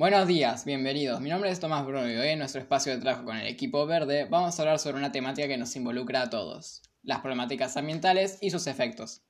Buenos 0.00 0.26
días, 0.26 0.64
bienvenidos. 0.64 1.20
Mi 1.20 1.28
nombre 1.28 1.50
es 1.50 1.60
Tomás 1.60 1.84
Bruno 1.84 2.10
y 2.10 2.14
en 2.14 2.38
nuestro 2.38 2.58
espacio 2.58 2.90
de 2.90 3.02
trabajo 3.02 3.26
con 3.26 3.36
el 3.36 3.46
equipo 3.46 3.84
verde 3.84 4.24
vamos 4.24 4.58
a 4.58 4.62
hablar 4.62 4.78
sobre 4.78 4.96
una 4.96 5.12
temática 5.12 5.46
que 5.46 5.58
nos 5.58 5.76
involucra 5.76 6.22
a 6.22 6.30
todos, 6.30 6.80
las 7.02 7.20
problemáticas 7.20 7.76
ambientales 7.76 8.38
y 8.40 8.50
sus 8.50 8.66
efectos. 8.66 9.20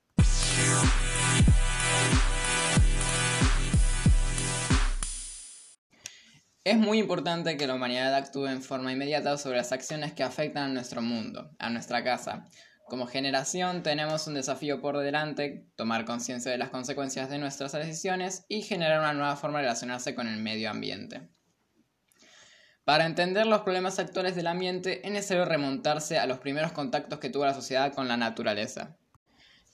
Es 6.63 6.77
muy 6.77 6.99
importante 6.99 7.57
que 7.57 7.67
la 7.67 7.75
humanidad 7.75 8.15
actúe 8.15 8.47
en 8.47 8.63
forma 8.63 8.93
inmediata 8.93 9.39
sobre 9.39 9.57
las 9.57 9.73
acciones 9.73 10.13
que 10.13 10.23
afectan 10.23 10.71
a 10.71 10.75
nuestro 10.75 11.03
mundo, 11.03 11.51
a 11.59 11.69
nuestra 11.69 12.05
casa, 12.05 12.47
como 12.91 13.07
generación 13.07 13.83
tenemos 13.83 14.27
un 14.27 14.35
desafío 14.35 14.83
por 14.83 14.99
delante, 14.99 15.65
tomar 15.77 16.05
conciencia 16.05 16.53
de 16.53 16.59
las 16.59 16.69
consecuencias 16.69 17.31
de 17.31 17.39
nuestras 17.39 17.73
decisiones 17.73 18.45
y 18.49 18.61
generar 18.61 18.99
una 18.99 19.15
nueva 19.15 19.37
forma 19.37 19.61
de 19.61 19.65
relacionarse 19.65 20.15
con 20.15 20.29
el 20.29 20.39
medio 20.39 20.69
ambiente. 20.69 21.31
Para 22.85 23.07
entender 23.07 23.47
los 23.47 23.63
problemas 23.63 23.99
actuales 23.99 24.37
del 24.37 24.49
ambiente 24.49 25.07
es 25.07 25.13
necesario 25.13 25.47
remontarse 25.47 26.19
a 26.19 26.27
los 26.27 26.41
primeros 26.41 26.73
contactos 26.73 27.21
que 27.21 27.31
tuvo 27.31 27.47
la 27.47 27.55
sociedad 27.55 27.95
con 27.95 28.09
la 28.09 28.19
naturaleza. 28.19 28.99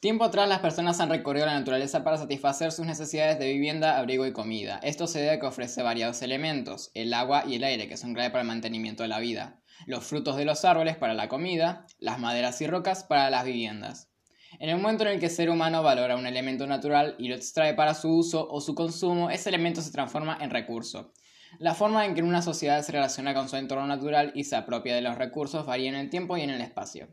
Tiempo 0.01 0.25
atrás 0.25 0.49
las 0.49 0.61
personas 0.61 1.01
han 1.01 1.09
recorrido 1.09 1.47
la 1.47 1.59
naturaleza 1.59 2.05
para 2.05 2.19
satisfacer 2.19 2.71
sus 2.71 2.87
necesidades 2.87 3.39
de 3.39 3.53
vivienda, 3.53 3.99
abrigo 3.99 4.27
y 4.27 4.33
comida. 4.33 4.79
Esto 4.83 5.07
se 5.07 5.21
debe 5.21 5.33
a 5.33 5.41
que 5.41 5.47
ofrece 5.47 5.83
variados 5.83 6.23
elementos, 6.23 6.91
el 6.95 7.13
agua 7.15 7.45
y 7.47 7.55
el 7.55 7.65
aire, 7.65 7.89
que 7.89 7.97
son 7.97 8.15
clave 8.15 8.31
para 8.31 8.43
el 8.43 8.49
mantenimiento 8.49 9.03
de 9.03 9.09
la 9.09 9.21
vida 9.21 9.63
los 9.85 10.05
frutos 10.05 10.37
de 10.37 10.45
los 10.45 10.65
árboles 10.65 10.97
para 10.97 11.15
la 11.15 11.29
comida, 11.29 11.87
las 11.99 12.19
maderas 12.19 12.61
y 12.61 12.67
rocas 12.67 13.05
para 13.05 13.29
las 13.31 13.45
viviendas. 13.45 14.11
En 14.59 14.71
el 14.71 14.77
momento 14.77 15.05
en 15.05 15.11
el 15.11 15.21
que 15.21 15.27
el 15.27 15.33
ser 15.33 15.51
humano 15.51 15.83
valora 15.83 16.17
un 16.17 16.27
elemento 16.27 16.67
natural 16.67 17.15
y 17.19 17.29
lo 17.29 17.35
extrae 17.35 17.75
para 17.75 17.95
su 17.95 18.09
uso 18.09 18.49
o 18.49 18.61
su 18.61 18.75
consumo, 18.75 19.29
ese 19.29 19.51
elemento 19.51 19.83
se 19.83 19.93
transforma 19.93 20.39
en 20.41 20.51
recurso. 20.51 21.13
La 21.59 21.75
forma 21.75 22.07
en 22.07 22.15
que 22.15 22.23
una 22.23 22.43
sociedad 22.43 22.83
se 22.83 22.93
relaciona 22.93 23.35
con 23.35 23.49
su 23.49 23.57
entorno 23.57 23.87
natural 23.87 24.33
y 24.35 24.45
se 24.45 24.57
apropia 24.57 24.95
de 24.95 25.03
los 25.03 25.17
recursos 25.17 25.67
varía 25.67 25.89
en 25.89 25.97
el 25.97 26.11
tiempo 26.11 26.37
y 26.37 26.43
en 26.43 26.51
el 26.51 26.61
espacio. 26.61 27.09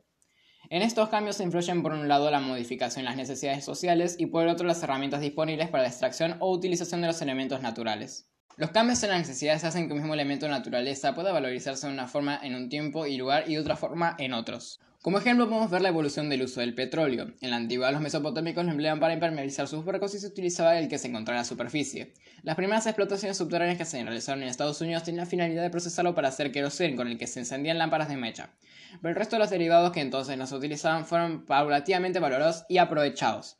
En 0.73 0.81
estos 0.81 1.09
cambios 1.09 1.35
se 1.35 1.43
influyen 1.43 1.83
por 1.83 1.91
un 1.91 2.07
lado 2.07 2.31
la 2.31 2.39
modificación 2.39 3.01
en 3.01 3.05
las 3.05 3.15
necesidades 3.15 3.63
sociales 3.63 4.15
y 4.17 4.25
por 4.25 4.41
el 4.41 4.49
otro 4.49 4.65
las 4.65 4.81
herramientas 4.81 5.21
disponibles 5.21 5.69
para 5.69 5.83
la 5.83 5.89
extracción 5.89 6.35
o 6.39 6.51
utilización 6.51 6.99
de 6.99 7.05
los 7.05 7.21
elementos 7.21 7.61
naturales. 7.61 8.27
Los 8.57 8.71
cambios 8.71 9.03
en 9.03 9.11
las 9.11 9.19
necesidades 9.19 9.63
hacen 9.65 9.85
que 9.85 9.93
un 9.93 9.99
mismo 9.99 10.15
elemento 10.15 10.47
de 10.47 10.51
naturaleza 10.51 11.13
pueda 11.13 11.31
valorizarse 11.31 11.85
de 11.85 11.93
una 11.93 12.07
forma 12.07 12.39
en 12.41 12.55
un 12.55 12.69
tiempo 12.69 13.05
y 13.05 13.17
lugar 13.17 13.43
y 13.45 13.53
de 13.53 13.59
otra 13.59 13.75
forma 13.75 14.15
en 14.17 14.33
otros. 14.33 14.79
Como 15.03 15.17
ejemplo 15.17 15.49
podemos 15.49 15.69
ver 15.69 15.81
la 15.81 15.89
evolución 15.89 16.29
del 16.29 16.43
uso 16.43 16.61
del 16.61 16.75
petróleo. 16.75 17.33
En 17.41 17.49
la 17.49 17.57
antigüedad 17.57 17.91
los 17.91 17.99
mesopotámicos 17.99 18.63
lo 18.63 18.71
empleaban 18.71 19.01
para 19.01 19.13
impermeabilizar 19.13 19.67
sus 19.67 19.83
barcos 19.83 20.15
y 20.15 20.19
se 20.19 20.27
utilizaba 20.27 20.79
el 20.79 20.87
que 20.87 20.97
se 20.97 21.09
encontraba 21.09 21.39
en 21.39 21.41
la 21.41 21.45
superficie. 21.45 22.13
Las 22.41 22.55
primeras 22.55 22.85
explotaciones 22.85 23.35
subterráneas 23.35 23.77
que 23.77 23.83
se 23.83 24.01
realizaron 24.01 24.41
en 24.41 24.47
Estados 24.47 24.79
Unidos 24.79 25.03
tenían 25.03 25.25
la 25.25 25.29
finalidad 25.29 25.61
de 25.61 25.69
procesarlo 25.69 26.15
para 26.15 26.29
hacer 26.29 26.53
queroseno 26.53 26.95
con 26.95 27.09
el 27.09 27.17
que 27.17 27.27
se 27.27 27.41
encendían 27.41 27.79
lámparas 27.79 28.07
de 28.07 28.15
mecha. 28.15 28.53
Pero 29.01 29.09
el 29.09 29.15
resto 29.17 29.35
de 29.35 29.41
los 29.41 29.49
derivados 29.49 29.91
que 29.91 29.99
entonces 29.99 30.37
no 30.37 30.47
se 30.47 30.55
utilizaban 30.55 31.05
fueron 31.05 31.45
paulatinamente 31.45 32.19
valorados 32.19 32.63
y 32.69 32.77
aprovechados. 32.77 33.57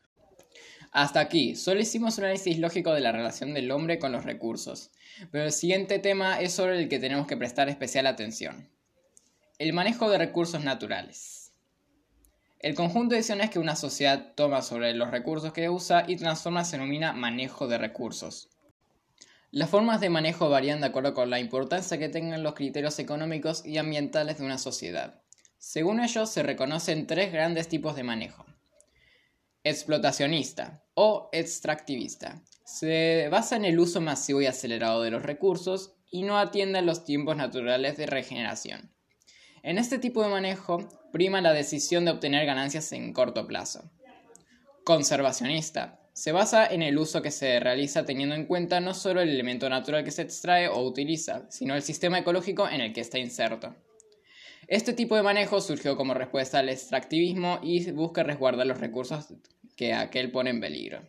Hasta 0.93 1.19
aquí, 1.19 1.57
solo 1.57 1.81
hicimos 1.81 2.17
un 2.19 2.23
análisis 2.23 2.57
lógico 2.57 2.93
de 2.93 3.01
la 3.01 3.11
relación 3.11 3.53
del 3.53 3.69
hombre 3.71 3.99
con 3.99 4.13
los 4.13 4.23
recursos, 4.23 4.91
pero 5.29 5.43
el 5.43 5.51
siguiente 5.51 5.99
tema 5.99 6.39
es 6.39 6.53
sobre 6.53 6.81
el 6.81 6.87
que 6.87 6.99
tenemos 6.99 7.27
que 7.27 7.35
prestar 7.35 7.67
especial 7.67 8.07
atención. 8.07 8.69
El 9.63 9.71
manejo 9.71 10.09
de 10.09 10.17
recursos 10.17 10.61
naturales. 10.61 11.53
El 12.59 12.75
conjunto 12.75 13.11
de 13.11 13.19
decisiones 13.19 13.49
que 13.49 13.59
una 13.59 13.77
sociedad 13.77 14.33
toma 14.35 14.61
sobre 14.61 14.93
los 14.93 15.09
recursos 15.09 15.53
que 15.53 15.69
usa 15.69 16.03
y 16.05 16.17
transforma 16.17 16.65
se 16.65 16.75
denomina 16.75 17.13
manejo 17.13 17.69
de 17.69 17.77
recursos. 17.77 18.49
Las 19.51 19.69
formas 19.69 20.01
de 20.01 20.09
manejo 20.09 20.49
varían 20.49 20.81
de 20.81 20.87
acuerdo 20.87 21.13
con 21.13 21.29
la 21.29 21.39
importancia 21.39 21.97
que 21.97 22.09
tengan 22.09 22.43
los 22.43 22.55
criterios 22.55 22.99
económicos 22.99 23.65
y 23.65 23.77
ambientales 23.77 24.39
de 24.39 24.43
una 24.43 24.57
sociedad. 24.57 25.21
Según 25.59 26.01
ellos, 26.01 26.29
se 26.29 26.43
reconocen 26.43 27.07
tres 27.07 27.31
grandes 27.31 27.69
tipos 27.69 27.95
de 27.95 28.03
manejo 28.03 28.45
explotacionista 29.63 30.83
o 30.93 31.29
extractivista. 31.31 32.41
Se 32.65 33.29
basa 33.31 33.55
en 33.55 33.63
el 33.63 33.79
uso 33.79 34.01
masivo 34.01 34.41
y 34.41 34.45
acelerado 34.45 35.03
de 35.03 35.11
los 35.11 35.23
recursos 35.23 35.93
y 36.11 36.23
no 36.23 36.37
atiende 36.37 36.79
a 36.79 36.81
los 36.81 37.05
tiempos 37.05 37.37
naturales 37.37 37.95
de 37.95 38.07
regeneración. 38.07 38.92
En 39.65 39.77
este 39.77 39.97
tipo 39.97 40.21
de 40.21 40.27
manejo 40.27 40.89
prima 41.13 41.39
la 41.39 41.53
decisión 41.53 42.03
de 42.03 42.11
obtener 42.11 42.45
ganancias 42.45 42.91
en 42.91 43.13
corto 43.13 43.47
plazo. 43.47 43.89
Conservacionista. 44.83 46.01
Se 46.11 46.33
basa 46.33 46.67
en 46.67 46.81
el 46.81 46.97
uso 46.97 47.21
que 47.21 47.31
se 47.31 47.61
realiza 47.61 48.03
teniendo 48.03 48.35
en 48.35 48.45
cuenta 48.45 48.81
no 48.81 48.93
solo 48.93 49.21
el 49.21 49.29
elemento 49.29 49.69
natural 49.69 50.03
que 50.03 50.11
se 50.11 50.23
extrae 50.23 50.67
o 50.67 50.81
utiliza, 50.81 51.49
sino 51.49 51.75
el 51.75 51.81
sistema 51.81 52.19
ecológico 52.19 52.67
en 52.67 52.81
el 52.81 52.91
que 52.91 52.99
está 52.99 53.19
inserto. 53.19 53.73
Este 54.67 54.91
tipo 54.91 55.15
de 55.15 55.23
manejo 55.23 55.61
surgió 55.61 55.95
como 55.95 56.13
respuesta 56.13 56.59
al 56.59 56.67
extractivismo 56.67 57.59
y 57.63 57.89
busca 57.91 58.21
resguardar 58.23 58.67
los 58.67 58.81
recursos 58.81 59.33
que 59.77 59.93
aquel 59.93 60.29
pone 60.29 60.49
en 60.49 60.59
peligro. 60.59 60.99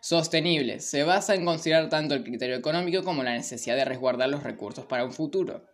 Sostenible. 0.00 0.78
Se 0.78 1.02
basa 1.02 1.34
en 1.34 1.44
considerar 1.44 1.88
tanto 1.88 2.14
el 2.14 2.22
criterio 2.22 2.54
económico 2.54 3.02
como 3.02 3.24
la 3.24 3.32
necesidad 3.32 3.74
de 3.74 3.84
resguardar 3.84 4.28
los 4.28 4.44
recursos 4.44 4.86
para 4.86 5.04
un 5.04 5.12
futuro. 5.12 5.69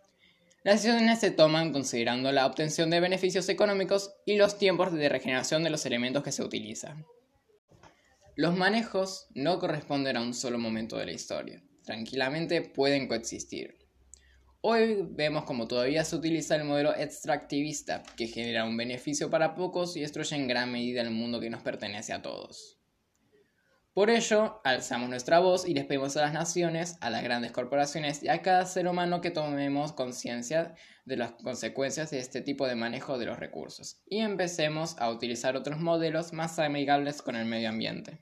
Las 0.66 0.82
decisiones 0.82 1.20
se 1.20 1.30
toman 1.30 1.72
considerando 1.72 2.32
la 2.32 2.44
obtención 2.44 2.90
de 2.90 2.98
beneficios 2.98 3.48
económicos 3.48 4.16
y 4.26 4.34
los 4.34 4.58
tiempos 4.58 4.92
de 4.92 5.08
regeneración 5.08 5.62
de 5.62 5.70
los 5.70 5.86
elementos 5.86 6.24
que 6.24 6.32
se 6.32 6.42
utilizan. 6.42 7.06
Los 8.34 8.56
manejos 8.56 9.28
no 9.36 9.60
corresponden 9.60 10.16
a 10.16 10.22
un 10.22 10.34
solo 10.34 10.58
momento 10.58 10.96
de 10.96 11.06
la 11.06 11.12
historia. 11.12 11.62
Tranquilamente 11.84 12.62
pueden 12.62 13.06
coexistir. 13.06 13.78
Hoy 14.60 15.06
vemos 15.08 15.44
como 15.44 15.68
todavía 15.68 16.04
se 16.04 16.16
utiliza 16.16 16.56
el 16.56 16.64
modelo 16.64 16.96
extractivista, 16.96 18.02
que 18.16 18.26
genera 18.26 18.64
un 18.64 18.76
beneficio 18.76 19.30
para 19.30 19.54
pocos 19.54 19.96
y 19.96 20.00
destruye 20.00 20.34
en 20.34 20.48
gran 20.48 20.72
medida 20.72 21.00
el 21.00 21.12
mundo 21.12 21.38
que 21.38 21.48
nos 21.48 21.62
pertenece 21.62 22.12
a 22.12 22.22
todos. 22.22 22.80
Por 23.96 24.10
ello, 24.10 24.60
alzamos 24.62 25.08
nuestra 25.08 25.38
voz 25.38 25.66
y 25.66 25.72
les 25.72 25.86
pedimos 25.86 26.18
a 26.18 26.20
las 26.20 26.34
naciones, 26.34 26.98
a 27.00 27.08
las 27.08 27.22
grandes 27.22 27.50
corporaciones 27.50 28.22
y 28.22 28.28
a 28.28 28.42
cada 28.42 28.66
ser 28.66 28.88
humano 28.88 29.22
que 29.22 29.30
tomemos 29.30 29.94
conciencia 29.94 30.74
de 31.06 31.16
las 31.16 31.32
consecuencias 31.42 32.10
de 32.10 32.18
este 32.18 32.42
tipo 32.42 32.66
de 32.66 32.74
manejo 32.74 33.16
de 33.16 33.24
los 33.24 33.38
recursos 33.38 34.02
y 34.04 34.18
empecemos 34.18 34.98
a 34.98 35.08
utilizar 35.08 35.56
otros 35.56 35.80
modelos 35.80 36.34
más 36.34 36.58
amigables 36.58 37.22
con 37.22 37.36
el 37.36 37.46
medio 37.46 37.70
ambiente. 37.70 38.20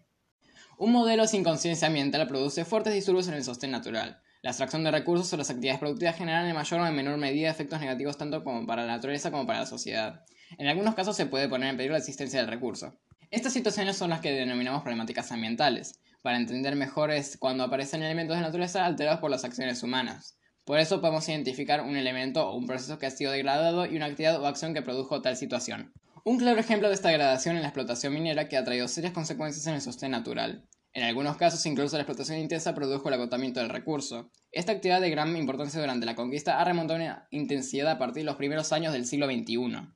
Un 0.79 0.93
modelo 0.93 1.27
sin 1.27 1.43
conciencia 1.43 1.89
ambiental 1.89 2.29
produce 2.29 2.65
fuertes 2.65 2.95
disturbios 2.95 3.27
en 3.27 3.35
el 3.35 3.43
sostén 3.43 3.73
natural, 3.73 4.23
la 4.45 4.51
extracción 4.51 4.85
de 4.85 4.93
recursos 4.93 5.33
o 5.33 5.39
las 5.39 5.49
actividades 5.49 5.81
productivas 5.81 6.17
generan 6.17 6.47
en 6.47 6.55
mayor 6.55 6.83
o 6.83 6.87
en 6.87 6.95
menor 6.95 7.17
medida 7.17 7.51
efectos 7.51 7.81
negativos 7.81 8.17
tanto 8.17 8.45
como 8.45 8.65
para 8.65 8.85
la 8.87 8.93
naturaleza 8.93 9.33
como 9.33 9.45
para 9.45 9.61
la 9.61 9.67
sociedad. 9.67 10.25
En 10.59 10.69
algunos 10.69 10.95
casos 10.95 11.17
se 11.17 11.27
puede 11.27 11.49
poner 11.49 11.71
en 11.71 11.77
peligro 11.77 11.95
la 11.95 11.99
existencia 11.99 12.39
del 12.39 12.51
recurso. 12.51 13.01
Estas 13.35 13.53
situaciones 13.53 13.97
son 13.97 14.11
las 14.11 14.21
que 14.21 14.31
denominamos 14.31 14.83
problemáticas 14.83 15.33
ambientales. 15.33 15.99
Para 16.23 16.37
entender 16.37 16.77
mejor 16.77 17.11
es 17.11 17.37
cuando 17.37 17.65
aparecen 17.65 18.01
elementos 18.01 18.37
de 18.37 18.43
naturaleza 18.43 18.87
alterados 18.87 19.19
por 19.19 19.29
las 19.29 19.43
acciones 19.43 19.83
humanas. 19.83 20.39
Por 20.65 20.79
eso 20.79 21.01
podemos 21.01 21.29
identificar 21.29 21.81
un 21.81 21.97
elemento 21.97 22.49
o 22.49 22.57
un 22.57 22.69
proceso 22.69 22.97
que 22.97 23.07
ha 23.07 23.11
sido 23.11 23.33
degradado 23.33 23.87
y 23.87 23.97
una 23.97 24.07
actividad 24.07 24.41
o 24.41 24.47
acción 24.47 24.73
que 24.73 24.83
produjo 24.83 25.21
tal 25.21 25.37
situación. 25.37 25.93
Un 26.25 26.39
claro 26.39 26.61
ejemplo 26.61 26.87
de 26.87 26.95
esta 26.95 27.09
degradación 27.09 27.57
es 27.57 27.63
la 27.63 27.71
explotación 27.71 28.15
minera 28.15 28.49
que 28.49 28.57
ha 28.57 28.63
traído 28.63 28.87
serias 28.87 29.13
consecuencias 29.13 29.67
en 29.67 29.75
el 29.75 29.83
sostén 29.83 30.13
natural. 30.13 30.69
En 30.93 31.03
algunos 31.03 31.37
casos, 31.37 31.67
incluso 31.67 31.97
la 31.97 32.03
explotación 32.03 32.39
intensa 32.39 32.73
produjo 32.73 33.09
el 33.09 33.15
agotamiento 33.15 33.59
del 33.59 33.69
recurso. 33.69 34.31
Esta 34.53 34.71
actividad 34.71 35.01
de 35.01 35.11
gran 35.11 35.37
importancia 35.37 35.81
durante 35.81 36.07
la 36.07 36.15
conquista 36.15 36.61
ha 36.61 36.65
remontado 36.65 37.01
una 37.01 37.27
intensidad 37.33 37.91
a 37.91 37.99
partir 37.99 38.23
de 38.23 38.27
los 38.27 38.37
primeros 38.37 38.73
años 38.73 38.93
del 38.93 39.07
siglo 39.07 39.27
XXI. 39.27 39.89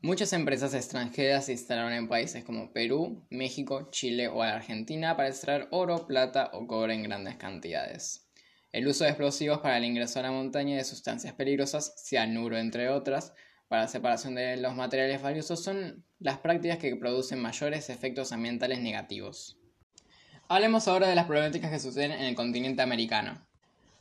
Muchas 0.00 0.32
empresas 0.32 0.74
extranjeras 0.74 1.46
se 1.46 1.52
instalaron 1.52 1.92
en 1.92 2.06
países 2.06 2.44
como 2.44 2.72
Perú, 2.72 3.26
México, 3.30 3.88
Chile 3.90 4.28
o 4.28 4.42
Argentina 4.42 5.16
para 5.16 5.28
extraer 5.28 5.66
oro, 5.72 6.06
plata 6.06 6.50
o 6.52 6.68
cobre 6.68 6.94
en 6.94 7.02
grandes 7.02 7.36
cantidades. 7.36 8.30
El 8.70 8.86
uso 8.86 9.02
de 9.02 9.10
explosivos 9.10 9.58
para 9.58 9.76
el 9.76 9.84
ingreso 9.84 10.20
a 10.20 10.22
la 10.22 10.30
montaña 10.30 10.76
de 10.76 10.84
sustancias 10.84 11.34
peligrosas, 11.34 11.94
cianuro 12.06 12.56
entre 12.58 12.90
otras, 12.90 13.32
para 13.66 13.82
la 13.82 13.88
separación 13.88 14.36
de 14.36 14.56
los 14.58 14.76
materiales 14.76 15.20
valiosos 15.20 15.64
son 15.64 16.04
las 16.20 16.38
prácticas 16.38 16.78
que 16.78 16.94
producen 16.94 17.42
mayores 17.42 17.90
efectos 17.90 18.30
ambientales 18.30 18.78
negativos. 18.78 19.58
Hablemos 20.48 20.86
ahora 20.86 21.08
de 21.08 21.16
las 21.16 21.26
problemáticas 21.26 21.72
que 21.72 21.80
suceden 21.80 22.12
en 22.12 22.22
el 22.22 22.36
continente 22.36 22.82
americano. 22.82 23.47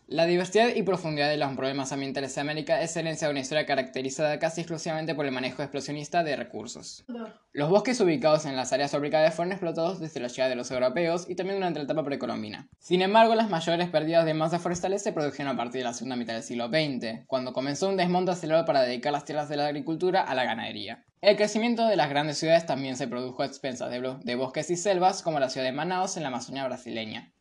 La 0.09 0.25
diversidad 0.25 0.69
y 0.73 0.83
profundidad 0.83 1.27
de 1.27 1.35
los 1.35 1.53
problemas 1.57 1.91
ambientales 1.91 2.33
de 2.33 2.39
América 2.39 2.81
es 2.81 2.95
herencia 2.95 3.27
de 3.27 3.31
una 3.31 3.41
historia 3.41 3.65
caracterizada 3.65 4.39
casi 4.39 4.61
exclusivamente 4.61 5.13
por 5.13 5.25
el 5.25 5.33
manejo 5.33 5.61
explosionista 5.61 6.23
de 6.23 6.37
recursos. 6.37 7.03
Los 7.51 7.69
bosques 7.69 7.99
ubicados 7.99 8.45
en 8.45 8.55
las 8.55 8.71
áreas 8.71 8.91
tropicales 8.91 9.33
fueron 9.33 9.51
explotados 9.51 9.99
desde 9.99 10.21
la 10.21 10.29
llegada 10.29 10.51
de 10.51 10.55
los 10.55 10.71
europeos 10.71 11.29
y 11.29 11.35
también 11.35 11.57
durante 11.57 11.79
la 11.79 11.83
etapa 11.83 12.05
precolombina. 12.05 12.69
Sin 12.79 13.01
embargo, 13.01 13.35
las 13.35 13.49
mayores 13.49 13.89
pérdidas 13.89 14.23
de 14.23 14.33
masas 14.33 14.61
forestales 14.61 15.03
se 15.03 15.11
produjeron 15.11 15.51
a 15.53 15.57
partir 15.57 15.79
de 15.81 15.85
la 15.85 15.93
segunda 15.93 16.15
mitad 16.15 16.35
del 16.35 16.43
siglo 16.43 16.69
XX, 16.69 17.25
cuando 17.27 17.51
comenzó 17.51 17.89
un 17.89 17.97
desmonte 17.97 18.31
acelerado 18.31 18.63
para 18.63 18.83
dedicar 18.83 19.11
las 19.11 19.25
tierras 19.25 19.49
de 19.49 19.57
la 19.57 19.67
agricultura 19.67 20.21
a 20.21 20.33
la 20.35 20.45
ganadería. 20.45 21.03
El 21.19 21.35
crecimiento 21.35 21.87
de 21.87 21.95
las 21.95 22.09
grandes 22.09 22.37
ciudades 22.37 22.65
también 22.65 22.95
se 22.95 23.07
produjo 23.07 23.41
a 23.41 23.47
expensas 23.47 23.89
de, 23.89 24.35
bosques 24.35 24.69
y 24.69 24.77
selvas, 24.77 25.23
como 25.23 25.39
la 25.39 25.49
ciudad 25.49 25.65
de 25.65 25.73
Manaus 25.73 26.15
en 26.15 26.23
la 26.23 26.29
Amazonía 26.29 26.63
brasileña. 26.65 27.33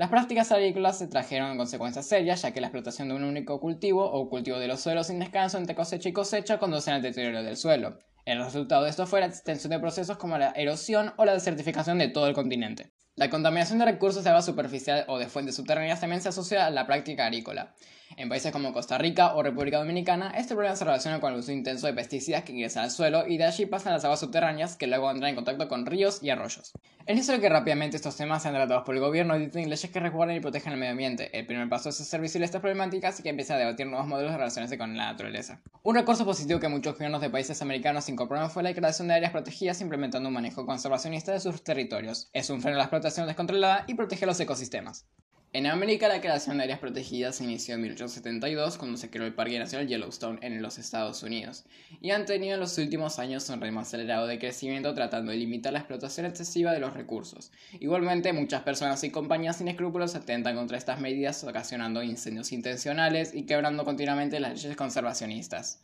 Las 0.00 0.08
prácticas 0.08 0.50
agrícolas 0.50 0.96
se 0.96 1.08
trajeron 1.08 1.58
consecuencias 1.58 2.06
serias, 2.06 2.40
ya 2.40 2.52
que 2.52 2.62
la 2.62 2.68
explotación 2.68 3.08
de 3.08 3.16
un 3.16 3.22
único 3.22 3.60
cultivo 3.60 4.10
o 4.10 4.30
cultivo 4.30 4.58
de 4.58 4.66
los 4.66 4.80
suelos 4.80 5.08
sin 5.08 5.18
descanso 5.18 5.58
entre 5.58 5.74
cosecha 5.74 6.08
y 6.08 6.14
cosecha 6.14 6.58
conducen 6.58 6.94
al 6.94 7.02
deterioro 7.02 7.42
del 7.42 7.58
suelo. 7.58 7.98
El 8.24 8.42
resultado 8.42 8.84
de 8.84 8.88
esto 8.88 9.06
fue 9.06 9.20
la 9.20 9.26
extensión 9.26 9.72
de 9.72 9.78
procesos 9.78 10.16
como 10.16 10.38
la 10.38 10.52
erosión 10.52 11.12
o 11.18 11.26
la 11.26 11.34
desertificación 11.34 11.98
de 11.98 12.08
todo 12.08 12.28
el 12.28 12.32
continente. 12.32 12.94
La 13.14 13.28
contaminación 13.28 13.78
de 13.78 13.84
recursos 13.84 14.24
de 14.24 14.30
agua 14.30 14.40
superficial 14.40 15.04
o 15.06 15.18
de 15.18 15.28
fuentes 15.28 15.56
subterráneas 15.56 16.00
también 16.00 16.22
se 16.22 16.30
asocia 16.30 16.64
a 16.64 16.70
la 16.70 16.86
práctica 16.86 17.26
agrícola. 17.26 17.74
En 18.16 18.28
países 18.28 18.52
como 18.52 18.72
Costa 18.72 18.98
Rica 18.98 19.34
o 19.34 19.42
República 19.42 19.78
Dominicana, 19.78 20.32
este 20.36 20.54
problema 20.54 20.76
se 20.76 20.84
relaciona 20.84 21.20
con 21.20 21.32
el 21.32 21.38
uso 21.38 21.52
intenso 21.52 21.86
de 21.86 21.94
pesticidas 21.94 22.42
que 22.42 22.52
ingresan 22.52 22.84
al 22.84 22.90
suelo 22.90 23.26
y 23.26 23.38
de 23.38 23.44
allí 23.44 23.66
pasan 23.66 23.92
las 23.92 24.04
aguas 24.04 24.20
subterráneas 24.20 24.76
que 24.76 24.88
luego 24.88 25.10
entran 25.10 25.30
en 25.30 25.36
contacto 25.36 25.68
con 25.68 25.86
ríos 25.86 26.22
y 26.22 26.30
arroyos. 26.30 26.72
Es 27.06 27.14
necesario 27.14 27.40
que 27.40 27.48
rápidamente 27.48 27.96
estos 27.96 28.16
temas 28.16 28.42
sean 28.42 28.54
tratados 28.54 28.84
por 28.84 28.94
el 28.94 29.00
gobierno 29.00 29.36
y 29.36 29.40
dicten 29.40 29.70
leyes 29.70 29.90
que 29.90 30.00
resguarden 30.00 30.36
y 30.36 30.40
protejan 30.40 30.72
el 30.72 30.78
medio 30.78 30.92
ambiente. 30.92 31.36
El 31.38 31.46
primer 31.46 31.68
paso 31.68 31.88
es 31.88 32.00
hacer 32.00 32.20
visibles 32.20 32.48
estas 32.48 32.60
problemáticas 32.60 33.20
y 33.20 33.22
que 33.22 33.30
empiece 33.30 33.52
a 33.52 33.58
debatir 33.58 33.86
nuevos 33.86 34.08
modelos 34.08 34.32
de 34.32 34.38
relacionarse 34.38 34.76
con 34.76 34.96
la 34.96 35.06
naturaleza. 35.06 35.60
Un 35.82 35.94
recurso 35.94 36.24
positivo 36.24 36.60
que 36.60 36.68
muchos 36.68 36.94
gobiernos 36.94 37.20
de 37.20 37.30
países 37.30 37.62
americanos 37.62 38.08
incorporaron 38.08 38.50
fue 38.50 38.62
la 38.62 38.74
creación 38.74 39.08
de 39.08 39.14
áreas 39.14 39.32
protegidas 39.32 39.80
implementando 39.80 40.28
un 40.28 40.34
manejo 40.34 40.66
conservacionista 40.66 41.32
de 41.32 41.40
sus 41.40 41.62
territorios. 41.62 42.28
Es 42.32 42.50
un 42.50 42.60
freno 42.60 42.76
a 42.76 42.78
la 42.78 42.84
explotación 42.84 43.26
descontrolada 43.26 43.84
y 43.86 43.94
protege 43.94 44.26
los 44.26 44.38
ecosistemas. 44.40 45.06
En 45.52 45.66
América, 45.66 46.06
la 46.06 46.20
creación 46.20 46.58
de 46.58 46.62
áreas 46.62 46.78
protegidas 46.78 47.34
se 47.34 47.42
inició 47.42 47.74
en 47.74 47.80
1872 47.80 48.78
cuando 48.78 48.96
se 48.96 49.10
creó 49.10 49.26
el 49.26 49.34
Parque 49.34 49.58
Nacional 49.58 49.88
Yellowstone 49.88 50.38
en 50.42 50.62
los 50.62 50.78
Estados 50.78 51.24
Unidos, 51.24 51.64
y 52.00 52.12
han 52.12 52.24
tenido 52.24 52.54
en 52.54 52.60
los 52.60 52.78
últimos 52.78 53.18
años 53.18 53.48
un 53.48 53.60
ritmo 53.60 53.80
acelerado 53.80 54.28
de 54.28 54.38
crecimiento 54.38 54.94
tratando 54.94 55.32
de 55.32 55.38
limitar 55.38 55.72
la 55.72 55.80
explotación 55.80 56.26
excesiva 56.26 56.72
de 56.72 56.78
los 56.78 56.94
recursos. 56.94 57.50
Igualmente, 57.80 58.32
muchas 58.32 58.62
personas 58.62 59.02
y 59.02 59.10
compañías 59.10 59.56
sin 59.56 59.66
escrúpulos 59.66 60.14
atentan 60.14 60.54
contra 60.54 60.78
estas 60.78 61.00
medidas, 61.00 61.42
ocasionando 61.42 62.00
incendios 62.04 62.52
intencionales 62.52 63.34
y 63.34 63.44
quebrando 63.44 63.84
continuamente 63.84 64.38
las 64.38 64.62
leyes 64.62 64.76
conservacionistas. 64.76 65.82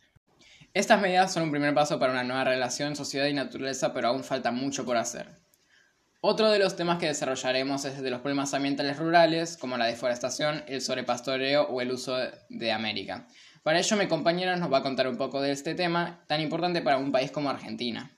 Estas 0.73 1.01
medidas 1.01 1.33
son 1.33 1.43
un 1.43 1.51
primer 1.51 1.73
paso 1.73 1.99
para 1.99 2.13
una 2.13 2.23
nueva 2.23 2.45
relación 2.45 2.95
sociedad 2.95 3.27
y 3.27 3.33
naturaleza, 3.33 3.93
pero 3.93 4.07
aún 4.07 4.23
falta 4.23 4.51
mucho 4.51 4.85
por 4.85 4.95
hacer. 4.95 5.46
Otro 6.19 6.49
de 6.49 6.57
los 6.57 6.75
temas 6.75 6.97
que 6.97 7.05
desarrollaremos 7.05 7.85
es 7.85 8.01
de 8.01 8.09
los 8.09 8.21
problemas 8.21 8.55
ambientales 8.55 8.97
rurales, 8.97 9.55
como 9.55 9.77
la 9.77 9.85
deforestación, 9.85 10.63
el 10.67 10.81
sobrepastoreo 10.81 11.67
o 11.67 11.79
el 11.79 11.91
uso 11.91 12.17
de 12.49 12.71
América. 12.71 13.27
Para 13.61 13.77
ello, 13.77 13.97
mi 13.97 14.07
compañera 14.07 14.55
nos 14.55 14.73
va 14.73 14.79
a 14.79 14.81
contar 14.81 15.07
un 15.07 15.17
poco 15.17 15.41
de 15.41 15.51
este 15.51 15.75
tema 15.75 16.23
tan 16.25 16.41
importante 16.41 16.81
para 16.81 16.97
un 16.97 17.11
país 17.11 17.29
como 17.29 17.51
Argentina. 17.51 18.17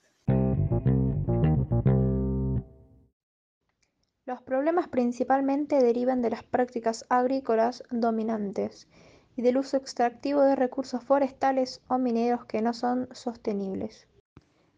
Los 4.24 4.40
problemas 4.42 4.88
principalmente 4.88 5.82
derivan 5.82 6.22
de 6.22 6.30
las 6.30 6.42
prácticas 6.42 7.04
agrícolas 7.10 7.82
dominantes 7.90 8.88
y 9.36 9.42
del 9.42 9.58
uso 9.58 9.76
extractivo 9.76 10.40
de 10.40 10.56
recursos 10.56 11.04
forestales 11.04 11.82
o 11.86 11.98
mineros 11.98 12.46
que 12.46 12.62
no 12.62 12.72
son 12.72 13.08
sostenibles. 13.12 14.06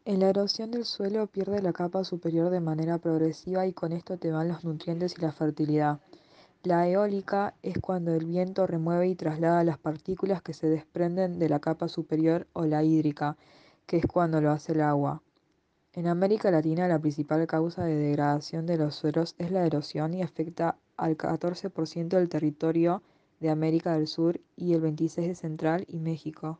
En 0.05 0.19
la 0.19 0.31
erosión 0.31 0.73
del 0.73 0.85
suelo 0.85 1.29
pierde 1.29 1.63
la 1.63 1.73
capa 1.73 2.03
superior 2.03 2.51
de 2.51 2.59
manera 2.59 2.99
progresiva 2.99 3.69
y 3.69 3.73
con 3.73 3.93
esto 3.93 4.19
te 4.19 4.33
van 4.33 4.49
los 4.49 4.65
nutrientes 4.65 5.15
y 5.17 5.21
la 5.21 5.31
fertilidad. 5.31 6.01
La 6.65 6.89
eólica 6.89 7.55
es 7.63 7.79
cuando 7.79 8.13
el 8.13 8.27
viento 8.27 8.67
remueve 8.67 9.07
y 9.07 9.15
traslada 9.15 9.63
las 9.63 9.79
partículas 9.79 10.43
que 10.43 10.55
se 10.55 10.69
desprenden 10.69 11.39
de 11.39 11.49
la 11.49 11.61
capa 11.61 11.87
superior 11.87 12.49
o 12.53 12.65
la 12.65 12.83
hídrica, 12.83 13.37
que 13.87 13.99
es 13.99 14.07
cuando 14.07 14.41
lo 14.41 14.51
hace 14.51 14.73
el 14.73 14.81
agua. 14.81 15.23
En 15.93 16.09
América 16.09 16.51
Latina 16.51 16.89
la 16.89 16.99
principal 16.99 17.47
causa 17.47 17.85
de 17.85 17.95
degradación 17.95 18.67
de 18.67 18.79
los 18.79 18.97
suelos 18.97 19.37
es 19.39 19.53
la 19.53 19.65
erosión 19.65 20.15
y 20.15 20.23
afecta 20.23 20.79
al 20.97 21.17
14% 21.17 22.09
del 22.09 22.29
territorio 22.29 23.05
de 23.39 23.51
América 23.51 23.93
del 23.93 24.09
Sur 24.09 24.41
y 24.57 24.73
el 24.73 24.83
26% 24.83 25.29
de 25.29 25.35
Central 25.37 25.85
y 25.87 26.01
México. 26.01 26.59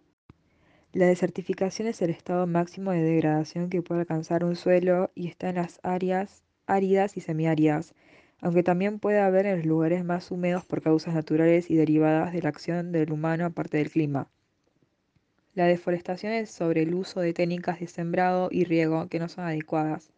La 0.95 1.07
desertificación 1.07 1.89
es 1.89 2.03
el 2.03 2.11
estado 2.11 2.47
máximo 2.47 2.91
de 2.91 3.03
degradación 3.03 3.71
que 3.71 3.81
puede 3.81 4.03
alcanzar 4.03 4.45
un 4.45 4.57
suelo 4.57 5.11
y 5.15 5.27
está 5.27 5.49
en 5.49 5.55
las 5.55 5.81
áreas 5.83 6.45
áridas 6.67 7.17
y 7.17 7.23
semiáridas, 7.23 7.95
aunque 8.43 8.63
también 8.63 8.99
puede 8.99 9.19
haber 9.19 9.47
en 9.47 9.57
los 9.57 9.65
lugares 9.65 10.05
más 10.05 10.31
húmedos 10.31 10.67
por 10.67 10.83
causas 10.83 11.15
naturales 11.15 11.71
y 11.71 11.77
derivadas 11.77 12.35
de 12.35 12.43
la 12.43 12.51
acción 12.51 12.93
del 12.93 13.11
humano 13.11 13.47
aparte 13.47 13.79
del 13.79 13.91
clima. 13.91 14.29
La 15.55 15.65
deforestación 15.65 16.35
es 16.35 16.51
sobre 16.51 16.83
el 16.83 16.93
uso 16.93 17.21
de 17.21 17.33
técnicas 17.33 17.81
de 17.81 17.87
sembrado 17.87 18.49
y 18.51 18.65
riego 18.65 19.09
que 19.09 19.19
no 19.19 19.31
son 19.31 19.45
adecuadas. 19.45 20.11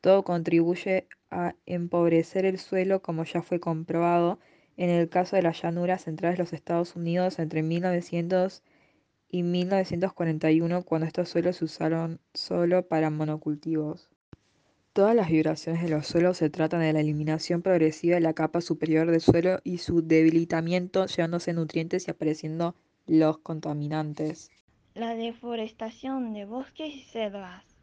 Todo 0.00 0.22
contribuye 0.22 1.08
a 1.30 1.56
empobrecer 1.66 2.46
el 2.46 2.58
suelo 2.58 3.02
como 3.02 3.24
ya 3.24 3.42
fue 3.42 3.60
comprobado 3.60 4.38
en 4.78 4.88
el 4.88 5.10
caso 5.10 5.36
de 5.36 5.42
las 5.42 5.60
llanuras 5.60 6.04
centrales 6.04 6.38
de 6.38 6.44
los 6.44 6.54
Estados 6.54 6.96
Unidos 6.96 7.38
entre 7.38 7.62
1900 7.62 8.62
y 9.28 9.42
1941 9.42 10.82
cuando 10.84 11.06
estos 11.06 11.28
suelos 11.28 11.56
se 11.56 11.64
usaron 11.64 12.20
solo 12.32 12.86
para 12.86 13.10
monocultivos. 13.10 14.08
Todas 14.92 15.16
las 15.16 15.28
vibraciones 15.28 15.82
de 15.82 15.88
los 15.88 16.06
suelos 16.06 16.36
se 16.36 16.50
tratan 16.50 16.80
de 16.80 16.92
la 16.92 17.00
eliminación 17.00 17.62
progresiva 17.62 18.14
de 18.14 18.20
la 18.20 18.32
capa 18.32 18.60
superior 18.60 19.10
del 19.10 19.20
suelo 19.20 19.58
y 19.64 19.78
su 19.78 20.06
debilitamiento 20.06 21.06
llevándose 21.06 21.52
nutrientes 21.52 22.06
y 22.06 22.12
apareciendo 22.12 22.76
los 23.06 23.38
contaminantes. 23.38 24.50
La 24.94 25.14
deforestación 25.16 26.32
de 26.32 26.44
bosques 26.44 26.94
y 26.94 27.02
selvas 27.02 27.73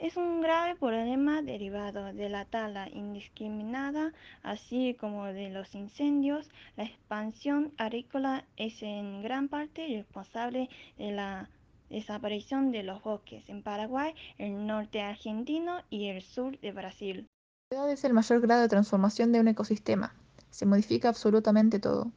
es 0.00 0.16
un 0.16 0.40
grave 0.40 0.76
problema 0.76 1.42
derivado 1.42 2.12
de 2.12 2.28
la 2.30 2.46
tala 2.46 2.88
indiscriminada, 2.88 4.12
así 4.42 4.96
como 4.98 5.26
de 5.26 5.50
los 5.50 5.74
incendios. 5.74 6.48
La 6.76 6.84
expansión 6.84 7.72
agrícola 7.76 8.44
es 8.56 8.82
en 8.82 9.22
gran 9.22 9.48
parte 9.48 9.86
responsable 9.88 10.70
de 10.96 11.12
la 11.12 11.50
desaparición 11.90 12.72
de 12.72 12.82
los 12.82 13.02
bosques 13.02 13.48
en 13.48 13.62
Paraguay, 13.62 14.14
el 14.38 14.66
norte 14.66 15.02
argentino 15.02 15.82
y 15.90 16.06
el 16.06 16.22
sur 16.22 16.58
de 16.60 16.72
Brasil. 16.72 17.26
La 17.70 17.76
ciudad 17.76 17.92
es 17.92 18.04
el 18.04 18.14
mayor 18.14 18.40
grado 18.40 18.62
de 18.62 18.68
transformación 18.68 19.32
de 19.32 19.40
un 19.40 19.48
ecosistema. 19.48 20.14
Se 20.50 20.64
modifica 20.64 21.10
absolutamente 21.10 21.78
todo. 21.78 22.10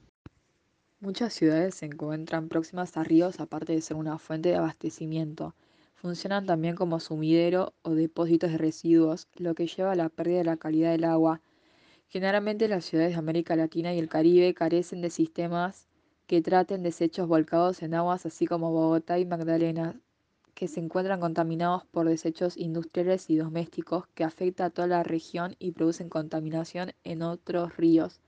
Muchas 1.01 1.33
ciudades 1.33 1.75
se 1.75 1.87
encuentran 1.87 2.47
próximas 2.47 2.95
a 2.95 3.03
ríos 3.03 3.41
aparte 3.41 3.73
de 3.73 3.81
ser 3.81 3.97
una 3.97 4.17
fuente 4.19 4.49
de 4.49 4.55
abastecimiento. 4.55 5.53
Funcionan 6.03 6.45
también 6.45 6.75
como 6.75 6.99
sumidero 6.99 7.75
o 7.81 7.91
depósitos 7.91 8.51
de 8.51 8.57
residuos, 8.57 9.29
lo 9.37 9.55
que 9.55 9.67
lleva 9.67 9.93
a 9.93 9.95
la 9.95 10.09
pérdida 10.09 10.39
de 10.39 10.43
la 10.43 10.57
calidad 10.57 10.91
del 10.91 11.05
agua. 11.05 11.39
Generalmente 12.09 12.67
las 12.67 12.83
ciudades 12.83 13.13
de 13.13 13.19
América 13.19 13.55
Latina 13.55 13.93
y 13.93 13.99
el 13.99 14.09
Caribe 14.09 14.53
carecen 14.53 14.99
de 14.99 15.09
sistemas 15.09 15.87
que 16.27 16.41
traten 16.41 16.83
desechos 16.83 17.29
volcados 17.29 17.81
en 17.83 17.93
aguas, 17.93 18.25
así 18.25 18.45
como 18.45 18.73
Bogotá 18.73 19.17
y 19.17 19.25
Magdalena, 19.25 19.97
que 20.53 20.67
se 20.67 20.81
encuentran 20.81 21.21
contaminados 21.21 21.85
por 21.85 22.09
desechos 22.09 22.57
industriales 22.57 23.29
y 23.29 23.37
domésticos 23.37 24.05
que 24.13 24.25
afectan 24.25 24.67
a 24.67 24.69
toda 24.71 24.87
la 24.89 25.03
región 25.03 25.55
y 25.57 25.71
producen 25.71 26.09
contaminación 26.09 26.91
en 27.05 27.21
otros 27.21 27.77
ríos. 27.77 28.19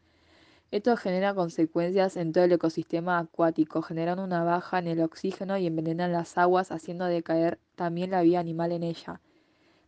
Esto 0.72 0.98
genera 0.98 1.36
consecuencias 1.36 2.18
en 2.18 2.34
todo 2.34 2.44
el 2.44 2.52
ecosistema 2.52 3.20
acuático, 3.20 3.82
generando 3.82 4.24
una 4.24 4.44
baja 4.44 4.80
en 4.80 4.88
el 4.88 5.02
oxígeno 5.02 5.58
y 5.58 5.68
envenenan 5.68 6.12
las 6.12 6.38
aguas, 6.38 6.72
haciendo 6.72 7.06
decaer 7.06 7.60
también 7.76 8.12
la 8.12 8.22
vida 8.22 8.40
animal 8.40 8.72
en 8.72 8.84
ella. 8.84 9.22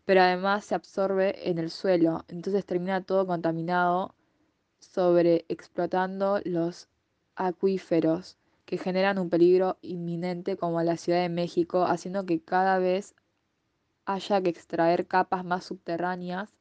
Pero 0.05 0.22
además 0.22 0.65
se 0.65 0.75
absorbe 0.75 1.50
en 1.50 1.57
el 1.57 1.72
suelo, 1.72 2.24
entonces 2.27 2.65
termina 2.65 3.01
todo 3.01 3.25
contaminado, 3.27 4.13
sobre 4.79 5.46
explotando 5.50 6.39
los 6.46 6.88
acuíferos 7.36 8.38
que 8.65 8.77
generan 8.77 9.17
un 9.17 9.29
peligro 9.29 9.77
inminente 9.81 10.57
como 10.57 10.81
la 10.84 10.98
Ciudad 10.98 11.22
de 11.22 11.29
México, 11.29 11.86
haciendo 11.86 12.25
que 12.25 12.41
cada 12.41 12.79
vez 12.79 13.15
haya 14.05 14.41
que 14.41 14.50
extraer 14.50 15.07
capas 15.07 15.43
más 15.43 15.65
subterráneas 15.65 16.56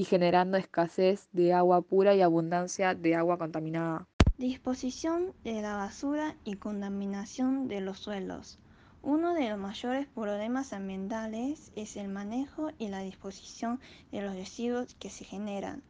y 0.00 0.04
generando 0.04 0.56
escasez 0.56 1.28
de 1.32 1.52
agua 1.52 1.82
pura 1.82 2.14
y 2.14 2.22
abundancia 2.22 2.94
de 2.94 3.16
agua 3.16 3.36
contaminada. 3.36 4.08
Disposición 4.38 5.34
de 5.44 5.60
la 5.60 5.76
basura 5.76 6.36
y 6.42 6.54
contaminación 6.54 7.68
de 7.68 7.82
los 7.82 7.98
suelos. 7.98 8.58
Uno 9.02 9.34
de 9.34 9.50
los 9.50 9.58
mayores 9.58 10.06
problemas 10.06 10.72
ambientales 10.72 11.70
es 11.76 11.98
el 11.98 12.08
manejo 12.08 12.70
y 12.78 12.88
la 12.88 13.00
disposición 13.00 13.78
de 14.10 14.22
los 14.22 14.34
residuos 14.34 14.94
que 14.94 15.10
se 15.10 15.26
generan. 15.26 15.82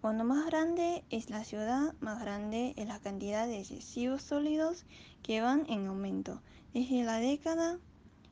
Cuando 0.00 0.22
más 0.22 0.46
grande 0.46 1.02
es 1.10 1.28
la 1.28 1.42
ciudad, 1.42 1.94
más 1.98 2.20
grande 2.20 2.74
es 2.76 2.86
la 2.86 3.00
cantidad 3.00 3.48
de 3.48 3.64
residuos 3.68 4.22
sólidos 4.22 4.86
que 5.24 5.40
van 5.40 5.66
en 5.68 5.88
aumento. 5.88 6.42
Desde 6.74 7.02
la 7.02 7.18
década 7.18 7.80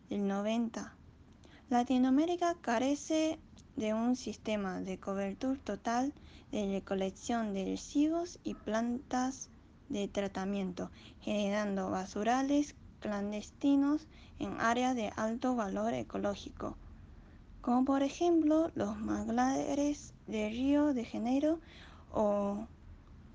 del 0.09 0.29
90, 0.29 0.95
Latinoamérica 1.69 2.55
carece 2.61 3.41
de 3.77 3.95
un 3.95 4.17
sistema 4.17 4.81
de 4.81 4.99
cobertura 4.99 5.61
total 5.63 6.13
de 6.51 6.67
recolección 6.73 7.53
de 7.53 7.65
residuos 7.65 8.39
y 8.43 8.55
plantas 8.55 9.51
de 9.89 10.09
tratamiento, 10.09 10.91
generando 11.21 11.91
basurales 11.91 12.75
clandestinos 13.01 14.07
en 14.39 14.61
áreas 14.61 14.97
de 14.97 15.13
alto 15.17 15.55
valor 15.55 15.95
ecológico, 15.95 16.77
como 17.61 17.85
por 17.85 18.03
ejemplo 18.03 18.71
los 18.75 18.99
manglares 18.99 20.15
de 20.27 20.49
Río 20.49 20.95
de 20.95 21.05
Janeiro 21.05 21.61
o 22.13 22.67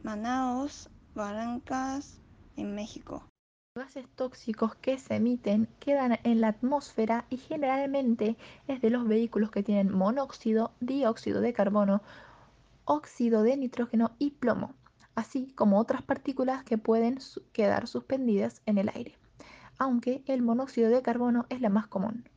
Manaos, 0.04 0.90
Barrancas, 1.14 2.20
en 2.58 2.76
México. 2.76 3.31
Gases 3.74 4.06
tóxicos 4.18 4.76
que 4.76 4.98
se 4.98 5.16
emiten 5.16 5.70
quedan 5.80 6.20
en 6.26 6.42
la 6.42 6.50
atmósfera 6.50 7.24
y 7.30 7.38
generalmente 7.38 8.36
es 8.68 8.82
de 8.82 8.90
los 8.90 9.08
vehículos 9.08 9.50
que 9.50 9.64
tienen 9.64 9.94
monóxido, 9.94 10.74
dióxido 10.82 11.40
de 11.40 11.54
carbono, 11.54 12.02
óxido 12.84 13.44
de 13.44 13.56
nitrógeno 13.56 14.12
y 14.20 14.32
plomo, 14.32 14.76
así 15.16 15.54
como 15.54 15.80
otras 15.80 16.02
partículas 16.02 16.66
que 16.66 16.78
pueden 16.78 17.20
quedar 17.54 17.88
suspendidas 17.88 18.62
en 18.66 18.78
el 18.78 18.90
aire, 18.90 19.18
aunque 19.78 20.22
el 20.26 20.42
monóxido 20.42 20.90
de 20.90 21.02
carbono 21.02 21.46
es 21.48 21.62
la 21.62 21.70
más 21.70 21.88
común. 21.88 22.28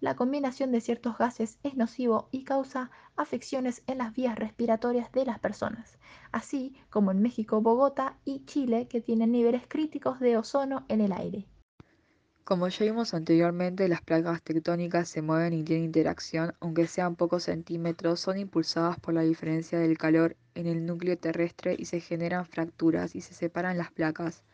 La 0.00 0.14
combinación 0.14 0.70
de 0.70 0.80
ciertos 0.80 1.18
gases 1.18 1.58
es 1.64 1.74
nocivo 1.74 2.28
y 2.30 2.44
causa 2.44 2.90
afecciones 3.16 3.82
en 3.88 3.98
las 3.98 4.14
vías 4.14 4.38
respiratorias 4.38 5.10
de 5.10 5.24
las 5.24 5.40
personas, 5.40 5.98
así 6.30 6.76
como 6.88 7.10
en 7.10 7.20
México, 7.20 7.60
Bogotá 7.60 8.16
y 8.24 8.44
Chile 8.44 8.86
que 8.86 9.00
tienen 9.00 9.32
niveles 9.32 9.62
críticos 9.66 10.20
de 10.20 10.36
ozono 10.36 10.84
en 10.88 11.00
el 11.00 11.12
aire. 11.12 11.46
Como 12.44 12.68
ya 12.68 12.84
vimos 12.86 13.12
anteriormente, 13.12 13.88
las 13.88 14.00
placas 14.00 14.40
tectónicas 14.40 15.08
se 15.08 15.20
mueven 15.20 15.52
y 15.52 15.64
tienen 15.64 15.86
interacción, 15.86 16.54
aunque 16.60 16.86
sean 16.86 17.16
pocos 17.16 17.42
centímetros, 17.42 18.20
son 18.20 18.38
impulsadas 18.38 18.98
por 19.00 19.14
la 19.14 19.22
diferencia 19.22 19.80
del 19.80 19.98
calor 19.98 20.36
en 20.54 20.66
el 20.66 20.86
núcleo 20.86 21.18
terrestre 21.18 21.74
y 21.76 21.86
se 21.86 22.00
generan 22.00 22.46
fracturas 22.46 23.16
y 23.16 23.20
se 23.20 23.34
separan 23.34 23.76
las 23.76 23.90
placas. 23.90 24.44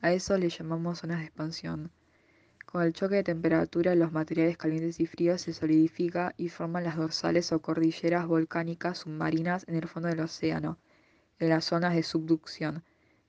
A 0.00 0.12
eso 0.12 0.38
le 0.38 0.48
llamamos 0.48 1.00
zonas 1.00 1.18
de 1.18 1.24
expansión. 1.26 1.90
Con 2.72 2.84
el 2.84 2.94
choque 2.94 3.16
de 3.16 3.22
temperatura, 3.22 3.94
los 3.94 4.12
materiales 4.12 4.56
calientes 4.56 4.98
y 4.98 5.04
fríos 5.04 5.42
se 5.42 5.52
solidifican 5.52 6.32
y 6.38 6.48
forman 6.48 6.84
las 6.84 6.96
dorsales 6.96 7.52
o 7.52 7.60
cordilleras 7.60 8.26
volcánicas 8.26 9.00
submarinas 9.00 9.68
en 9.68 9.74
el 9.74 9.86
fondo 9.86 10.08
del 10.08 10.20
océano, 10.20 10.78
en 11.38 11.50
las 11.50 11.66
zonas 11.66 11.94
de 11.94 12.02
subducción. 12.02 12.82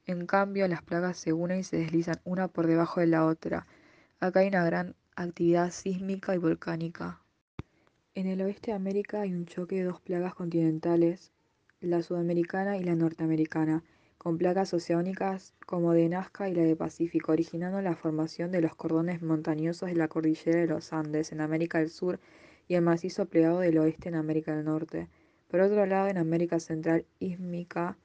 En 0.05 0.27
cambio, 0.27 0.65
las 0.69 0.81
placas 0.81 1.17
se 1.17 1.33
unen 1.33 1.59
y 1.59 1.63
se 1.65 1.75
deslizan 1.75 2.21
una 2.23 2.47
por 2.47 2.67
debajo 2.67 3.01
de 3.01 3.07
la 3.07 3.25
otra. 3.25 3.67
Acá 4.21 4.39
hay 4.39 4.47
una 4.47 4.63
gran 4.63 4.95
actividad 5.17 5.71
sísmica 5.71 6.33
y 6.33 6.37
volcánica. 6.37 7.19
En 8.15 8.27
el 8.27 8.41
oeste 8.43 8.71
de 8.71 8.77
América 8.77 9.19
hay 9.19 9.33
un 9.33 9.45
choque 9.45 9.75
de 9.75 9.83
dos 9.83 9.99
placas 9.99 10.35
continentales, 10.35 11.33
la 11.81 12.01
sudamericana 12.01 12.77
y 12.77 12.83
la 12.85 12.95
norteamericana 12.95 13.83
con 14.23 14.37
placas 14.37 14.73
oceánicas 14.73 15.53
como 15.65 15.91
de 15.91 16.07
Nazca 16.07 16.47
y 16.47 16.55
la 16.55 16.63
de 16.63 16.77
Pacífico, 16.77 17.33
originando 17.33 17.81
la 17.81 17.93
formación 17.93 18.51
de 18.51 18.61
los 18.61 18.73
cordones 18.73 19.21
montañosos 19.21 19.89
de 19.89 19.95
la 19.95 20.07
cordillera 20.07 20.61
de 20.61 20.67
los 20.67 20.93
Andes 20.93 21.33
en 21.33 21.41
América 21.41 21.79
del 21.79 21.89
Sur 21.89 22.21
y 22.69 22.75
el 22.75 22.83
macizo 22.83 23.25
plegado 23.25 23.59
del 23.59 23.77
oeste 23.79 24.07
en 24.07 24.15
América 24.15 24.55
del 24.55 24.63
Norte. 24.63 25.09
Por 25.49 25.59
otro 25.59 25.85
lado, 25.85 26.07
en 26.07 26.17
América 26.17 26.61
Central, 26.61 27.05
ísmica 27.19 27.97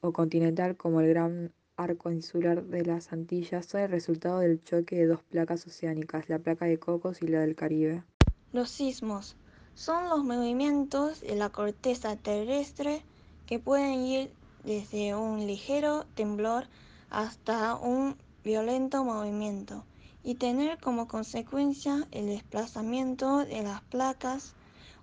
o 0.00 0.12
continental 0.12 0.76
como 0.76 1.00
el 1.00 1.08
Gran 1.08 1.52
Arco 1.76 2.12
Insular 2.12 2.62
de 2.62 2.84
las 2.84 3.12
Antillas 3.12 3.66
son 3.66 3.80
el 3.80 3.90
resultado 3.90 4.38
del 4.38 4.62
choque 4.62 4.94
de 4.94 5.06
dos 5.06 5.24
placas 5.24 5.66
oceánicas, 5.66 6.28
la 6.28 6.38
placa 6.38 6.66
de 6.66 6.78
Cocos 6.78 7.20
y 7.20 7.26
la 7.26 7.40
del 7.40 7.56
Caribe. 7.56 8.04
Los 8.52 8.70
sismos 8.70 9.36
son 9.74 10.08
los 10.08 10.22
movimientos 10.22 11.20
de 11.20 11.34
la 11.34 11.50
corteza 11.50 12.14
terrestre 12.14 13.02
que 13.46 13.58
pueden 13.58 14.00
ir 14.00 14.37
desde 14.64 15.14
un 15.14 15.46
ligero 15.46 16.04
temblor 16.14 16.66
hasta 17.10 17.74
un 17.76 18.16
violento 18.44 19.04
movimiento 19.04 19.84
y 20.22 20.34
tener 20.34 20.78
como 20.78 21.08
consecuencia 21.08 22.06
el 22.10 22.26
desplazamiento 22.26 23.38
de 23.44 23.62
las 23.62 23.80
placas. 23.82 24.54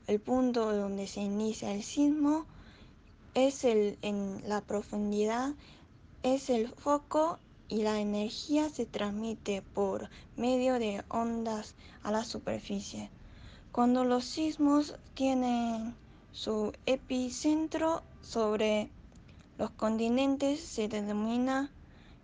El 0.08 0.20
punto 0.20 0.72
donde 0.72 1.08
se 1.08 1.22
inicia 1.22 1.74
el 1.74 1.84
sismo 1.84 2.46
es 3.34 3.64
el, 3.64 3.98
en 4.02 4.48
la 4.48 4.62
profundidad, 4.62 5.54
es 6.22 6.50
el 6.50 6.70
foco 6.70 7.40
y 7.68 7.82
la 7.82 8.00
energía 8.00 8.70
se 8.70 8.86
transmite 8.86 9.62
por 9.62 10.10
medio 10.38 10.76
de 10.76 11.04
ondas 11.10 11.76
a 12.04 12.12
la 12.12 12.24
superficie. 12.24 13.10
Cuando 13.72 14.06
los 14.06 14.26
sismos 14.26 14.96
tienen 15.16 15.96
su 16.32 16.72
epicentro 16.86 18.04
sobre 18.22 18.90
los 19.58 19.72
continentes 19.72 20.60
se 20.60 20.90
denomina 20.90 21.72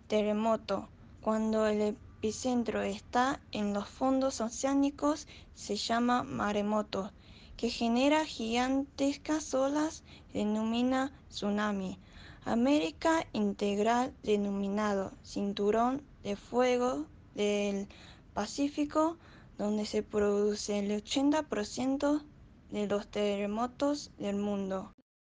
terremoto. 0.06 0.88
Cuando 1.22 1.66
el 1.66 1.80
epicentro 1.80 2.82
está 2.82 3.40
en 3.52 3.72
los 3.72 3.88
fondos 3.88 4.42
oceánicos 4.42 5.26
se 5.54 5.76
llama 5.76 6.24
maremoto, 6.24 7.10
que 7.56 7.70
genera 7.70 8.26
gigantescas 8.26 9.54
olas, 9.54 10.04
denomina 10.34 11.10
tsunami. 11.30 11.98
América 12.44 13.26
integral 13.32 14.12
denominado 14.22 15.12
cinturón 15.22 16.02
de 16.24 16.36
fuego 16.36 17.06
del 17.34 17.88
Pacífico, 18.34 19.16
donde 19.56 19.86
se 19.86 20.02
produce 20.02 20.80
el 20.80 20.90
80% 21.02 22.22
de 22.70 22.86
los 22.88 23.06
terremotos 23.06 24.10
del 24.18 24.36
mundo 24.36 24.92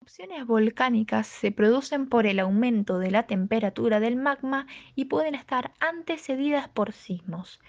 erupciones 0.06 0.46
volcánicas 0.46 1.26
se 1.26 1.52
producen 1.52 2.08
por 2.08 2.28
el 2.28 2.40
aumento 2.40 3.00
de 3.00 3.10
la 3.10 3.24
temperatura 3.24 4.00
del 4.00 4.18
magma 4.18 4.68
y 4.94 5.06
pueden 5.06 5.34
estar 5.34 5.74
antecedidas 5.80 6.70
por 6.70 6.94
sismos. 6.94 7.60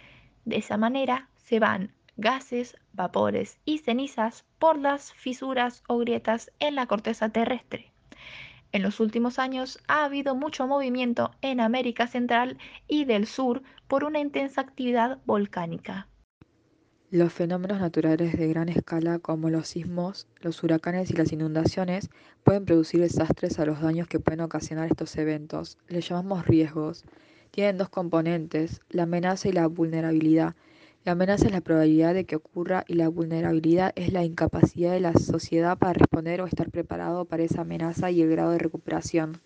De 0.44 0.56
esa 0.56 0.76
manera 0.76 1.30
se 1.36 1.60
van 1.60 1.94
gases, 2.18 2.76
vapores 2.92 3.58
y 3.64 3.78
cenizas 3.78 4.44
por 4.58 4.78
las 4.78 5.14
fisuras 5.14 5.82
o 5.88 5.96
grietas 5.96 6.52
en 6.58 6.74
la 6.74 6.84
corteza 6.86 7.30
terrestre. 7.30 7.90
En 8.70 8.82
los 8.82 9.00
últimos 9.00 9.38
años 9.38 9.78
ha 9.88 10.04
habido 10.04 10.34
mucho 10.34 10.66
movimiento 10.66 11.30
en 11.40 11.58
América 11.58 12.06
Central 12.06 12.58
y 12.86 13.06
del 13.06 13.26
Sur 13.26 13.62
por 13.88 14.04
una 14.04 14.18
intensa 14.18 14.60
actividad 14.60 15.20
volcánica. 15.24 16.06
Los 17.12 17.32
fenómenos 17.32 17.78
naturales 17.78 18.36
de 18.36 18.48
gran 18.48 18.68
escala 18.68 19.20
como 19.20 19.48
los 19.48 19.68
sismos, 19.68 20.26
los 20.40 20.64
huracanes 20.64 21.08
y 21.12 21.14
las 21.14 21.30
inundaciones 21.30 22.10
pueden 22.42 22.64
producir 22.64 23.00
desastres 23.00 23.60
a 23.60 23.64
los 23.64 23.80
daños 23.80 24.08
que 24.08 24.18
pueden 24.18 24.40
ocasionar 24.40 24.88
estos 24.90 25.16
eventos. 25.16 25.78
Les 25.86 26.08
llamamos 26.08 26.46
riesgos. 26.46 27.04
Tienen 27.52 27.78
dos 27.78 27.90
componentes, 27.90 28.80
la 28.90 29.04
amenaza 29.04 29.48
y 29.48 29.52
la 29.52 29.68
vulnerabilidad. 29.68 30.56
La 31.04 31.12
amenaza 31.12 31.46
es 31.46 31.52
la 31.52 31.60
probabilidad 31.60 32.12
de 32.12 32.24
que 32.24 32.34
ocurra 32.34 32.84
y 32.88 32.94
la 32.94 33.08
vulnerabilidad 33.08 33.92
es 33.94 34.12
la 34.12 34.24
incapacidad 34.24 34.90
de 34.90 34.98
la 34.98 35.12
sociedad 35.14 35.78
para 35.78 35.92
responder 35.92 36.40
o 36.40 36.46
estar 36.46 36.72
preparado 36.72 37.24
para 37.24 37.44
esa 37.44 37.60
amenaza 37.60 38.10
y 38.10 38.20
el 38.20 38.30
grado 38.30 38.50
de 38.50 38.58
recuperación 38.58 39.40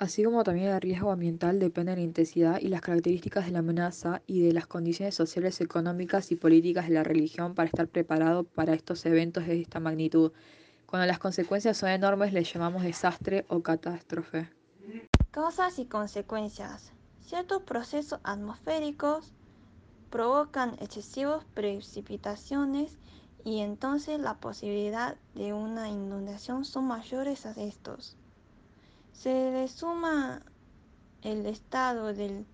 así 0.00 0.24
como 0.24 0.44
también 0.44 0.70
el 0.70 0.80
riesgo 0.80 1.12
ambiental 1.12 1.58
depende 1.58 1.92
de 1.92 1.98
la 1.98 2.02
intensidad 2.02 2.58
y 2.58 2.68
las 2.68 2.80
características 2.80 3.44
de 3.44 3.52
la 3.52 3.58
amenaza 3.58 4.22
y 4.26 4.40
de 4.40 4.54
las 4.54 4.66
condiciones 4.66 5.14
sociales, 5.14 5.60
económicas 5.60 6.32
y 6.32 6.36
políticas 6.36 6.88
de 6.88 6.94
la 6.94 7.04
religión 7.04 7.54
para 7.54 7.68
estar 7.68 7.86
preparado 7.86 8.44
para 8.44 8.72
estos 8.72 9.04
eventos 9.04 9.46
de 9.46 9.60
esta 9.60 9.78
magnitud. 9.78 10.32
Cuando 10.86 11.06
las 11.06 11.18
consecuencias 11.18 11.76
son 11.76 11.90
enormes 11.90 12.32
les 12.32 12.50
llamamos 12.50 12.82
desastre 12.82 13.44
o 13.48 13.60
catástrofe. 13.60 14.48
Causas 15.32 15.78
y 15.78 15.84
consecuencias. 15.84 16.92
Ciertos 17.20 17.62
procesos 17.64 18.20
atmosféricos 18.24 19.34
provocan 20.08 20.76
excesivas 20.80 21.44
precipitaciones 21.52 22.96
y 23.44 23.58
entonces 23.58 24.18
la 24.18 24.40
posibilidad 24.40 25.18
de 25.34 25.52
una 25.52 25.90
inundación 25.90 26.64
son 26.64 26.86
mayores 26.86 27.44
a 27.44 27.50
estos. 27.50 28.16
Se 29.22 29.50
le 29.50 29.68
suma 29.68 30.40
el 31.20 31.44
estado 31.44 32.14
del 32.14 32.46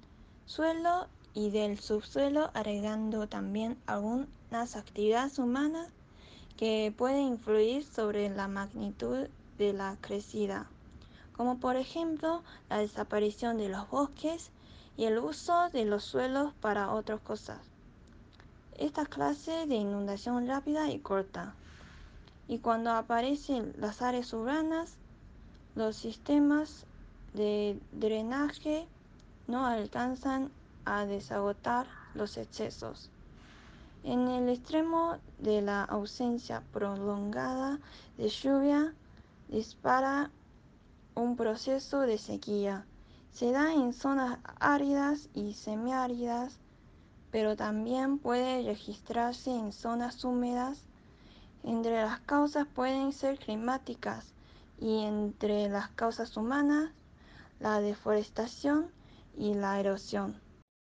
suelo 0.47 1.07
y 1.33 1.51
del 1.51 1.79
subsuelo 1.79 2.51
agregando 2.55 3.29
también 3.29 3.79
algunas 3.87 4.75
actividades 4.75 5.39
humanas 5.39 5.93
que 6.57 6.93
pueden 6.99 7.23
influir 7.23 7.85
sobre 7.85 8.29
la 8.31 8.49
magnitud 8.49 9.29
de 9.59 9.75
la 9.75 9.97
crecida, 10.01 10.67
como 11.37 11.59
por 11.59 11.77
ejemplo 11.77 12.43
la 12.69 12.79
desaparición 12.79 13.59
de 13.59 13.69
los 13.69 13.89
bosques 13.89 14.51
y 14.97 15.05
el 15.05 15.19
uso 15.19 15.71
de 15.71 15.85
los 15.85 16.03
suelos 16.03 16.53
para 16.61 16.93
otras 16.93 17.21
cosas. 17.21 17.61
Esta 18.77 19.07
clase 19.07 19.69
de 19.69 19.77
inundación 19.77 20.49
rápida 20.49 20.91
y 20.91 20.99
corta. 20.99 21.55
Y 22.49 22.59
cuando 22.59 22.91
aparecen 22.91 23.73
las 23.79 24.03
áreas 24.03 24.33
urbanas, 24.33 24.97
los 25.77 25.97
sistemas 25.97 26.87
de 27.35 27.79
drenaje 27.93 28.89
no 29.47 29.67
alcanzan 29.67 30.51
a 30.87 31.05
desagotar 31.05 31.87
los 32.15 32.39
excesos. 32.39 33.11
En 34.03 34.29
el 34.29 34.49
extremo 34.49 35.19
de 35.39 35.61
la 35.61 35.85
ausencia 35.85 36.63
prolongada 36.73 37.79
de 38.17 38.31
lluvia 38.31 38.95
dispara 39.49 40.31
un 41.15 41.37
proceso 41.37 42.01
de 42.01 42.17
sequía. 42.17 42.87
Se 43.33 43.53
da 43.53 43.75
en 43.75 43.93
zonas 43.93 44.39
áridas 44.59 45.29
y 45.35 45.53
semiáridas, 45.53 46.59
pero 47.31 47.55
también 47.55 48.19
puede 48.19 48.63
registrarse 48.63 49.51
en 49.51 49.73
zonas 49.73 50.25
húmedas. 50.25 50.79
Entre 51.65 52.01
las 52.03 52.21
causas 52.21 52.67
pueden 52.67 53.13
ser 53.13 53.39
climáticas, 53.39 54.33
y 54.79 55.05
entre 55.05 55.69
las 55.69 55.89
causas 55.91 56.37
humanas, 56.37 56.93
la 57.61 57.81
deforestación 57.81 58.91
y 59.37 59.55
la 59.55 59.81
erosión. 59.81 60.41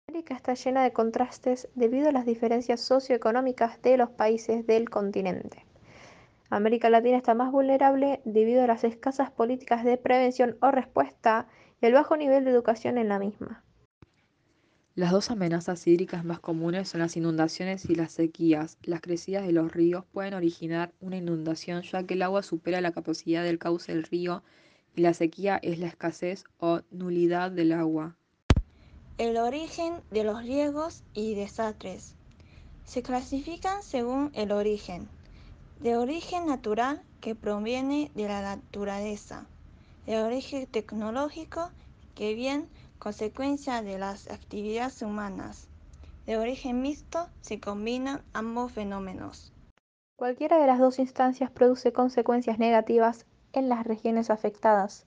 América 0.09 0.35
está 0.35 0.55
llena 0.55 0.83
de 0.83 0.93
contrastes 0.93 1.69
debido 1.75 2.09
a 2.09 2.13
las 2.13 2.25
diferencias 2.25 2.81
socioeconómicas 2.81 3.81
de 3.83 3.97
los 3.97 4.11
países 4.11 4.67
del 4.67 4.89
continente. 4.89 5.67
América 6.51 6.89
Latina 6.89 7.19
está 7.19 7.35
más 7.35 7.53
vulnerable 7.53 8.23
debido 8.25 8.65
a 8.65 8.67
las 8.67 8.85
escasas 8.85 9.31
políticas 9.31 9.85
de 9.85 9.99
prevención 9.99 10.57
o 10.63 10.71
respuesta 10.71 11.47
y 11.81 11.87
el 11.87 11.93
bajo 11.93 12.17
nivel 12.17 12.45
de 12.45 12.51
educación 12.51 12.97
en 12.97 13.09
la 13.09 13.19
misma. 13.19 13.65
Las 14.99 15.13
dos 15.13 15.31
amenazas 15.31 15.87
hídricas 15.87 16.25
más 16.25 16.41
comunes 16.41 16.89
son 16.89 16.99
las 16.99 17.17
inundaciones 17.17 17.89
y 17.89 17.95
las 17.95 18.11
sequías. 18.11 18.79
Las 18.83 19.01
crecidas 19.01 19.47
de 19.47 19.53
los 19.53 19.71
ríos 19.71 20.05
pueden 20.13 20.35
originar 20.35 20.93
una 20.99 21.19
inundación 21.19 21.83
ya 21.83 22.03
que 22.03 22.15
el 22.15 22.23
agua 22.23 22.43
supera 22.43 22.81
la 22.81 22.91
capacidad 22.91 23.45
del 23.45 23.61
cauce 23.61 23.95
del 23.95 24.03
río 24.03 24.43
y 24.97 25.03
la 25.03 25.15
sequía 25.15 25.61
es 25.63 25.79
la 25.79 25.87
escasez 25.87 26.43
o 26.59 26.81
nulidad 26.91 27.53
del 27.53 27.75
agua. 27.75 28.17
El 29.19 29.37
origen 29.37 30.01
de 30.11 30.25
los 30.25 30.43
riegos 30.43 31.05
y 31.15 31.37
desastres 31.37 32.17
se 32.85 33.05
clasifican 33.05 33.85
según 33.85 34.33
el 34.35 34.51
origen. 34.51 35.07
De 35.79 35.97
origen 35.97 36.45
natural 36.45 37.05
que 37.21 37.37
proviene 37.37 38.11
de 38.17 38.27
la 38.27 38.43
naturaleza. 38.57 39.47
De 40.07 40.21
origen 40.21 40.67
tecnológico 40.67 41.71
que 42.17 42.35
viene 42.35 42.67
consecuencia 43.09 43.81
de 43.81 43.99
las 43.99 44.31
actividades 44.31 45.01
humanas. 45.01 45.67
De 46.27 46.37
origen 46.37 46.83
mixto 46.83 47.27
se 47.41 47.59
combinan 47.59 48.21
ambos 48.35 48.73
fenómenos. 48.73 49.51
Cualquiera 50.15 50.59
de 50.59 50.67
las 50.67 50.79
dos 50.79 50.99
instancias 50.99 51.51
produce 51.51 51.95
consecuencias 51.95 52.59
negativas 52.59 53.25
en 53.55 53.71
las 53.71 53.87
regiones 53.87 54.29
afectadas. 54.29 55.07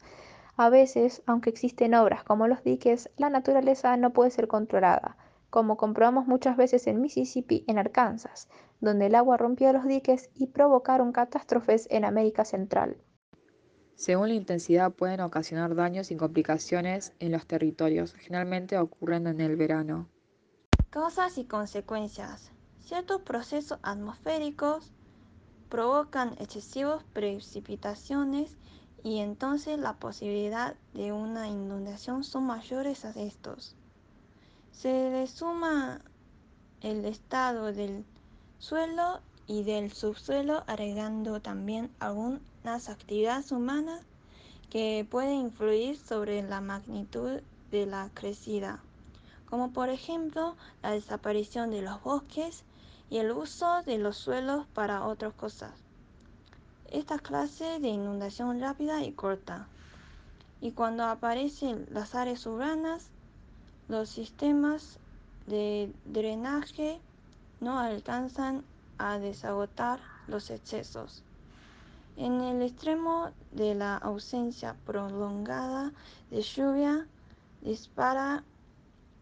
A 0.58 0.72
veces, 0.72 1.22
aunque 1.28 1.52
existen 1.52 1.94
obras 1.94 2.24
como 2.24 2.48
los 2.48 2.64
diques, 2.64 3.12
la 3.18 3.30
naturaleza 3.30 3.96
no 3.98 4.14
puede 4.14 4.32
ser 4.32 4.48
controlada, 4.48 5.16
como 5.52 5.78
comprobamos 5.78 6.26
muchas 6.26 6.58
veces 6.58 6.88
en 6.88 7.02
Mississippi, 7.02 7.64
en 7.68 7.78
Arkansas, 7.78 8.50
donde 8.80 9.06
el 9.06 9.14
agua 9.14 9.38
rompió 9.38 9.72
los 9.74 9.86
diques 9.86 10.32
y 10.34 10.48
provocaron 10.48 11.12
catástrofes 11.12 11.88
en 11.92 12.06
América 12.06 12.46
Central. 12.46 12.98
Según 13.96 14.30
la 14.30 14.34
intensidad 14.34 14.92
pueden 14.92 15.22
ocasionar 15.22 15.76
daños 15.76 16.12
y 16.12 16.16
complicaciones 16.16 17.14
en 17.20 17.32
los 17.32 17.46
territorios. 17.46 18.14
Generalmente 18.14 18.78
ocurren 18.78 19.28
en 19.28 19.42
el 19.42 19.56
verano. 19.56 20.08
Causas 20.90 21.38
y 21.38 21.46
consecuencias. 21.46 22.52
Ciertos 22.80 23.22
procesos 23.22 23.80
atmosféricos 23.84 24.92
provocan 25.70 26.36
excesivas 26.40 27.04
precipitaciones 27.14 28.58
y 29.04 29.20
entonces 29.20 29.80
la 29.80 29.94
posibilidad 29.94 30.76
de 30.94 31.12
una 31.12 31.48
inundación 31.48 32.24
son 32.24 32.46
mayores 32.46 33.06
a 33.06 33.12
estos. 33.12 33.76
Se 34.72 35.10
le 35.12 35.28
suma 35.28 36.02
el 36.82 37.06
estado 37.06 37.72
del 37.72 38.04
suelo 38.60 39.22
y 39.48 39.64
del 39.64 39.92
subsuelo 39.92 40.64
agregando 40.68 41.42
también 41.42 41.92
algunas 42.62 42.90
actividades 42.90 43.52
humanas 43.52 44.02
que 44.70 45.08
pueden 45.10 45.38
influir 45.38 45.98
sobre 45.98 46.44
la 46.44 46.62
magnitud 46.62 47.42
de 47.72 47.88
la 47.88 48.12
crecida, 48.14 48.80
como 49.50 49.72
por 49.72 49.90
ejemplo 49.90 50.56
la 50.84 50.92
desaparición 50.92 51.72
de 51.72 51.82
los 51.82 52.04
bosques 52.04 52.64
y 53.10 53.18
el 53.18 53.32
uso 53.32 53.82
de 53.82 53.98
los 53.98 54.16
suelos 54.16 54.68
para 54.76 55.08
otras 55.08 55.34
cosas. 55.34 55.72
Esta 56.92 57.18
clase 57.18 57.80
de 57.80 57.88
inundación 57.88 58.60
rápida 58.60 59.04
y 59.04 59.12
corta. 59.14 59.68
Y 60.62 60.74
cuando 60.74 61.06
aparecen 61.06 61.88
las 61.90 62.14
áreas 62.14 62.46
urbanas, 62.46 63.10
los 63.88 64.08
sistemas 64.08 65.00
de 65.48 65.92
drenaje 66.06 67.00
no 67.60 67.80
alcanzan 67.80 68.64
a 69.00 69.18
desagotar 69.18 70.00
los 70.28 70.52
excesos. 70.52 71.24
En 72.18 72.42
el 72.42 72.62
extremo 72.62 73.32
de 73.52 73.74
la 73.74 73.96
ausencia 73.96 74.76
prolongada 74.86 75.94
de 76.30 76.42
lluvia, 76.42 77.08
dispara 77.62 78.44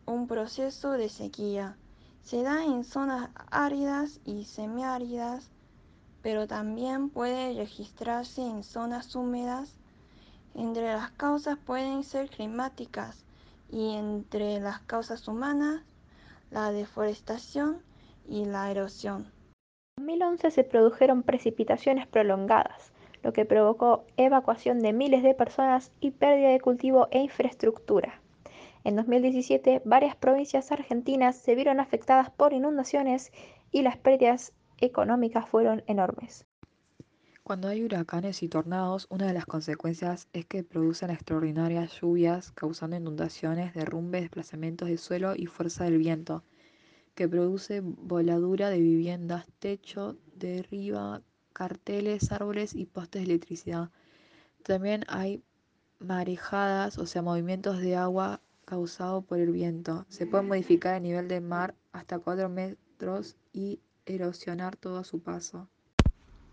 un 0.06 0.28
proceso 0.28 0.92
de 0.92 1.08
sequía. 1.08 1.78
Se 2.24 2.42
da 2.42 2.66
en 2.66 2.84
zonas 2.84 3.30
áridas 3.52 4.20
y 4.26 4.46
semiáridas, 4.46 5.50
pero 6.22 6.48
también 6.48 7.10
puede 7.10 7.54
registrarse 7.54 8.42
en 8.42 8.64
zonas 8.64 9.16
húmedas. 9.16 9.76
Entre 10.56 10.92
las 10.94 11.12
causas 11.12 11.58
pueden 11.58 12.04
ser 12.04 12.30
climáticas 12.30 13.24
y 13.72 13.96
entre 13.96 14.60
las 14.60 14.80
causas 14.82 15.28
humanas, 15.28 15.84
la 16.50 16.72
deforestación 16.72 17.84
y 18.28 18.46
la 18.46 18.72
erosión. 18.72 19.39
En 20.10 20.18
2011 20.18 20.50
se 20.50 20.64
produjeron 20.64 21.22
precipitaciones 21.22 22.08
prolongadas, 22.08 22.94
lo 23.22 23.32
que 23.32 23.46
provocó 23.46 24.06
evacuación 24.18 24.80
de 24.80 24.92
miles 24.92 25.22
de 25.22 25.36
personas 25.36 25.92
y 26.00 26.10
pérdida 26.10 26.50
de 26.50 26.60
cultivo 26.60 27.08
e 27.12 27.20
infraestructura. 27.20 28.20
En 28.84 28.96
2017, 28.96 29.84
varias 29.86 30.16
provincias 30.16 30.72
argentinas 30.72 31.36
se 31.36 31.54
vieron 31.54 31.80
afectadas 31.80 32.32
por 32.32 32.54
inundaciones 32.54 33.32
y 33.72 33.84
las 33.84 33.98
pérdidas 33.98 34.52
económicas 34.80 35.48
fueron 35.48 35.84
enormes. 35.86 36.48
Cuando 37.44 37.68
hay 37.68 37.84
huracanes 37.84 38.42
y 38.42 38.50
tornados, 38.50 39.06
una 39.12 39.28
de 39.28 39.34
las 39.34 39.46
consecuencias 39.46 40.28
es 40.34 40.48
que 40.48 40.64
producen 40.64 41.12
extraordinarias 41.12 42.02
lluvias, 42.02 42.52
causando 42.54 42.96
inundaciones, 42.96 43.76
derrumbes, 43.76 44.22
desplazamientos 44.22 44.90
de 44.90 44.98
suelo 44.98 45.36
y 45.36 45.46
fuerza 45.46 45.84
del 45.84 46.00
viento, 46.00 46.44
que 47.20 47.28
produce 47.28 47.82
voladura 47.82 48.70
de 48.70 48.80
viviendas, 48.80 49.46
techo, 49.60 50.16
derriba 50.36 51.22
carteles, 51.52 52.32
árboles 52.32 52.74
y 52.74 52.86
postes 52.86 53.20
de 53.20 53.26
electricidad. 53.26 53.90
También 54.64 55.04
hay 55.10 55.44
marejadas, 56.00 56.98
o 56.98 57.06
sea, 57.06 57.22
movimientos 57.22 57.80
de 57.80 57.98
agua 57.98 58.40
causado 58.64 59.22
por 59.22 59.38
el 59.38 59.52
viento. 59.52 60.06
Se 60.08 60.28
puede 60.28 60.44
modificar 60.44 60.96
el 60.96 61.04
nivel 61.04 61.28
del 61.28 61.42
mar 61.42 61.76
hasta 61.92 62.20
4 62.20 62.48
metros 62.48 63.36
y 63.52 63.82
erosionar 64.06 64.78
todo 64.78 65.00
a 65.00 65.04
su 65.04 65.20
paso. 65.20 65.68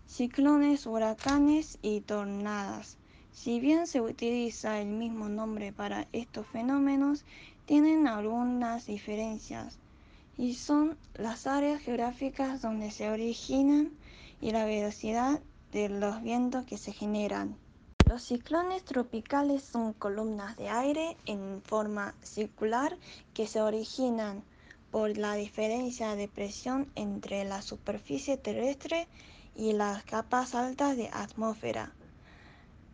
Ciclones, 0.05 0.85
huracanes 0.85 1.79
y 1.81 2.01
tornadas. 2.01 2.97
Si 3.31 3.61
bien 3.61 3.87
se 3.87 4.01
utiliza 4.01 4.81
el 4.81 4.89
mismo 4.89 5.29
nombre 5.29 5.71
para 5.71 6.09
estos 6.11 6.45
fenómenos, 6.45 7.23
tienen 7.65 8.05
algunas 8.05 8.87
diferencias 8.87 9.79
y 10.37 10.53
son 10.53 10.97
las 11.15 11.47
áreas 11.47 11.81
geográficas 11.81 12.61
donde 12.61 12.91
se 12.91 13.09
originan 13.09 13.91
y 14.39 14.51
la 14.51 14.65
velocidad 14.65 15.41
de 15.71 15.89
los 15.89 16.21
vientos 16.21 16.65
que 16.65 16.77
se 16.77 16.93
generan. 16.93 17.57
Los 18.07 18.23
ciclones 18.23 18.85
tropicales 18.85 19.63
son 19.63 19.93
columnas 19.93 20.55
de 20.55 20.69
aire 20.69 21.17
en 21.25 21.61
forma 21.63 22.13
circular 22.21 22.97
que 23.33 23.47
se 23.47 23.61
originan 23.61 24.43
por 24.91 25.17
la 25.17 25.33
diferencia 25.33 26.15
de 26.15 26.27
presión 26.27 26.89
entre 26.95 27.43
la 27.43 27.61
superficie 27.61 28.37
terrestre 28.37 29.07
y 29.55 29.73
las 29.73 30.03
capas 30.03 30.55
altas 30.55 30.95
de 30.95 31.09
atmósfera. 31.11 31.91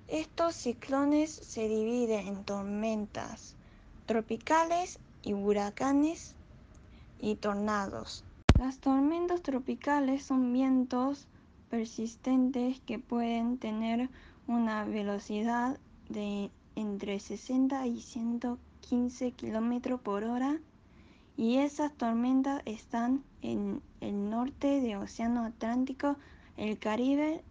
Estos 0.07 0.55
ciclones 0.55 1.31
se 1.31 1.67
dividen 1.67 2.27
en 2.27 2.43
tormentas 2.43 3.55
tropicales 4.05 4.99
y 5.21 5.33
huracanes 5.33 6.35
y 7.23 7.35
tornados. 7.35 8.25
Las 8.59 8.79
tormentas 8.79 9.41
tropicales 9.41 10.25
son 10.25 10.51
vientos 10.51 11.25
persistentes 11.69 12.81
que 12.81 12.99
pueden 12.99 13.57
tener 13.57 14.09
una 14.45 14.83
velocidad 14.83 15.79
de 16.09 16.51
entre 16.75 17.21
60 17.21 17.87
y 17.87 18.01
115 18.01 19.31
km 19.31 19.97
por 19.99 20.25
hora 20.25 20.59
y 21.37 21.59
esas 21.59 21.93
tormentas 21.93 22.61
están 22.65 23.23
en 23.41 23.81
el 24.01 24.29
norte 24.29 24.81
del 24.81 24.97
Océano 24.97 25.45
Atlántico, 25.45 26.17
el 26.57 26.77
Caribe 26.77 27.41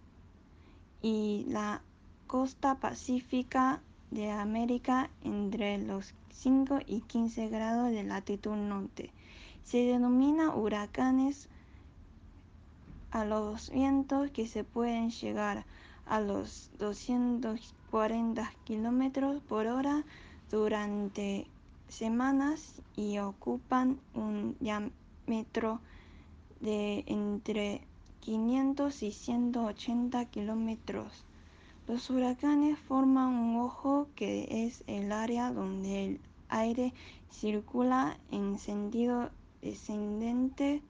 y 1.01 1.47
la 1.49 1.81
costa 2.27 2.75
pacífica 2.75 3.81
de 4.11 4.31
América 4.31 5.09
entre 5.25 5.79
los 5.79 6.13
5 6.29 6.81
y 6.87 7.01
15 7.01 7.49
grados 7.49 7.91
de 7.91 8.05
latitud 8.05 8.55
norte. 8.55 9.11
Se 9.65 9.79
denomina 9.79 10.55
huracanes 10.55 11.49
a 13.11 13.25
los 13.25 13.71
vientos 13.71 14.31
que 14.31 14.47
se 14.47 14.65
pueden 14.65 15.11
llegar 15.11 15.65
a 16.07 16.21
los 16.21 16.71
240 16.79 18.53
km 18.67 19.41
por 19.41 19.67
hora 19.67 20.05
durante 20.51 21.47
semanas 21.89 22.81
y 22.97 23.19
ocupan 23.19 23.99
un 24.15 24.57
diámetro 24.61 25.81
de 26.61 27.05
entre 27.07 27.83
500 28.21 29.03
y 29.03 29.13
180 29.13 30.25
kilómetros. 30.27 31.25
Los 31.89 32.09
huracanes 32.11 32.79
forman 32.79 33.29
un 33.35 33.57
ojo 33.57 34.07
que 34.15 34.67
es 34.67 34.85
el 34.87 35.13
área 35.13 35.53
donde 35.53 36.05
el 36.05 36.21
aire 36.49 36.95
circula 37.31 38.17
en 38.31 38.59
sentido 38.59 39.31
descendente 39.63 40.83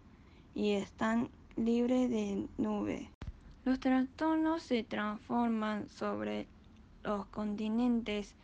y 0.54 0.72
están 0.72 1.28
libres 1.56 2.10
de 2.10 2.48
nube. 2.58 3.08
Los 3.64 3.78
trastornos 3.78 4.62
se 4.62 4.82
transforman 4.82 5.88
sobre 5.88 6.48
los 7.04 7.26
continentes 7.26 8.34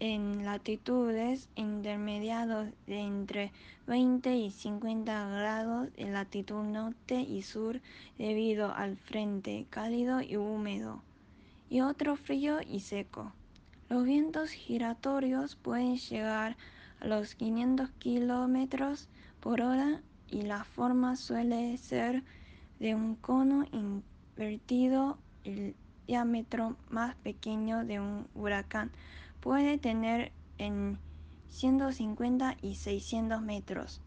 en 0.00 0.44
latitudes 0.44 1.48
intermediadas 1.56 2.72
de 2.86 3.00
entre 3.00 3.52
20 3.86 4.36
y 4.36 4.50
50 4.50 5.28
grados 5.28 5.88
en 5.96 6.12
latitud 6.12 6.62
norte 6.62 7.20
y 7.20 7.42
sur 7.42 7.80
debido 8.16 8.72
al 8.72 8.96
frente 8.96 9.66
cálido 9.70 10.22
y 10.22 10.36
húmedo 10.36 11.02
y 11.68 11.80
otro 11.80 12.16
frío 12.16 12.60
y 12.66 12.80
seco. 12.80 13.32
Los 13.88 14.04
vientos 14.04 14.50
giratorios 14.50 15.56
pueden 15.56 15.96
llegar 15.96 16.52
a 16.52 16.77
los 17.00 17.34
500 17.34 17.90
kilómetros 17.98 19.08
por 19.40 19.60
hora 19.60 20.00
y 20.28 20.42
la 20.42 20.64
forma 20.64 21.16
suele 21.16 21.76
ser 21.78 22.22
de 22.78 22.94
un 22.94 23.14
cono 23.14 23.64
invertido. 23.72 25.18
El 25.44 25.74
diámetro 26.06 26.76
más 26.90 27.14
pequeño 27.16 27.84
de 27.84 28.00
un 28.00 28.26
huracán 28.34 28.90
puede 29.40 29.78
tener 29.78 30.32
en 30.58 30.98
150 31.48 32.56
y 32.62 32.74
600 32.74 33.40
metros. 33.42 34.00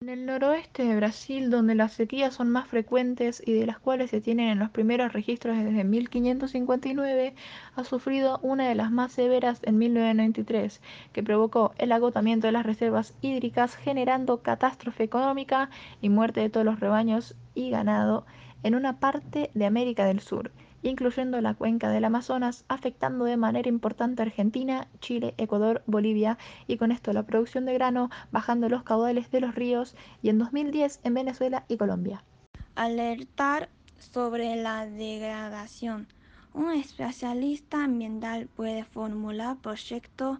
En 0.00 0.10
el 0.10 0.26
noroeste 0.26 0.84
de 0.84 0.94
Brasil, 0.94 1.50
donde 1.50 1.74
las 1.74 1.92
sequías 1.92 2.32
son 2.32 2.50
más 2.50 2.68
frecuentes 2.68 3.42
y 3.44 3.52
de 3.54 3.66
las 3.66 3.80
cuales 3.80 4.10
se 4.10 4.20
tienen 4.20 4.48
en 4.48 4.60
los 4.60 4.70
primeros 4.70 5.12
registros 5.12 5.58
desde 5.58 5.82
1559, 5.82 7.34
ha 7.74 7.82
sufrido 7.82 8.38
una 8.40 8.68
de 8.68 8.76
las 8.76 8.92
más 8.92 9.10
severas 9.10 9.58
en 9.64 9.76
1993, 9.76 10.80
que 11.12 11.22
provocó 11.24 11.74
el 11.78 11.90
agotamiento 11.90 12.46
de 12.46 12.52
las 12.52 12.64
reservas 12.64 13.12
hídricas, 13.22 13.74
generando 13.74 14.40
catástrofe 14.40 15.02
económica 15.02 15.68
y 16.00 16.10
muerte 16.10 16.42
de 16.42 16.50
todos 16.50 16.64
los 16.64 16.78
rebaños 16.78 17.34
y 17.56 17.70
ganado 17.70 18.24
en 18.62 18.76
una 18.76 19.00
parte 19.00 19.50
de 19.54 19.66
América 19.66 20.04
del 20.04 20.20
Sur 20.20 20.52
incluyendo 20.82 21.40
la 21.40 21.54
cuenca 21.54 21.90
del 21.90 22.04
Amazonas, 22.04 22.64
afectando 22.68 23.24
de 23.24 23.36
manera 23.36 23.68
importante 23.68 24.22
a 24.22 24.26
Argentina, 24.26 24.88
Chile, 25.00 25.34
Ecuador, 25.38 25.82
Bolivia 25.86 26.38
y 26.66 26.76
con 26.76 26.92
esto 26.92 27.12
la 27.12 27.24
producción 27.24 27.64
de 27.64 27.74
grano, 27.74 28.10
bajando 28.30 28.68
los 28.68 28.82
caudales 28.82 29.30
de 29.30 29.40
los 29.40 29.54
ríos 29.54 29.96
y 30.22 30.28
en 30.28 30.38
2010 30.38 31.00
en 31.04 31.14
Venezuela 31.14 31.64
y 31.68 31.76
Colombia. 31.76 32.24
Alertar 32.74 33.68
sobre 33.98 34.56
la 34.56 34.86
degradación. 34.86 36.06
Un 36.54 36.70
especialista 36.70 37.84
ambiental 37.84 38.48
puede 38.48 38.84
formular 38.84 39.58
proyectos 39.58 40.38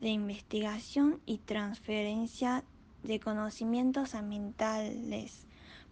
de 0.00 0.08
investigación 0.08 1.20
y 1.26 1.38
transferencia 1.38 2.64
de 3.02 3.20
conocimientos 3.20 4.14
ambientales 4.14 5.45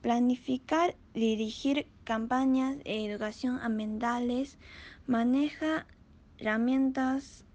planificar, 0.04 0.96
dirigir 1.14 1.86
campañas 2.04 2.76
de 2.84 3.06
educación 3.06 3.58
ambientales, 3.62 4.58
maneja 5.06 5.86
herramientas 6.36 7.46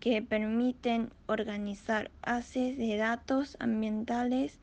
que 0.00 0.20
permiten 0.20 1.12
organizar 1.26 2.10
bases 2.20 2.76
de 2.78 2.96
datos 2.96 3.56
ambientales 3.60 4.58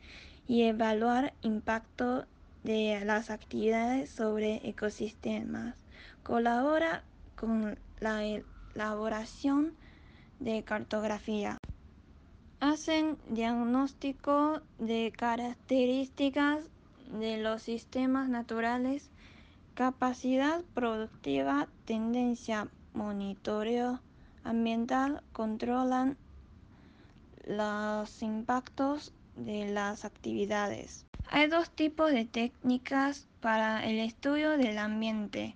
y 0.45 0.63
evaluar 0.63 1.33
impacto 1.41 2.25
de 2.65 2.99
las 3.05 3.29
actividades 3.29 4.09
sobre 4.09 4.59
ecosistemas. 4.67 5.77
Colabora 6.23 7.05
con 7.37 7.79
la 8.01 8.25
elaboración 8.25 9.73
de 10.41 10.63
cartografía. 10.63 11.57
Hacen 12.59 13.17
diagnóstico 13.29 14.61
de 14.79 15.13
características 15.15 16.69
de 17.11 17.37
los 17.37 17.63
sistemas 17.63 18.29
naturales, 18.29 19.09
capacidad 19.73 20.63
productiva, 20.73 21.67
tendencia, 21.85 22.67
monitoreo 22.93 23.99
ambiental, 24.43 25.21
controlan 25.33 26.17
los 27.45 28.21
impactos 28.21 29.13
de 29.35 29.71
las 29.71 30.05
actividades. 30.05 31.05
Hay 31.29 31.47
dos 31.47 31.69
tipos 31.69 32.11
de 32.11 32.25
técnicas 32.25 33.27
para 33.39 33.85
el 33.85 33.99
estudio 33.99 34.57
del 34.57 34.77
ambiente. 34.77 35.55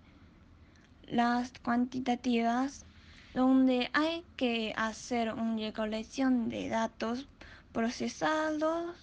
Las 1.07 1.51
cuantitativas, 1.63 2.85
donde 3.33 3.89
hay 3.93 4.23
que 4.37 4.73
hacer 4.75 5.33
una 5.33 5.57
recolección 5.57 6.49
de 6.49 6.69
datos, 6.69 7.27
procesarlos, 7.71 8.95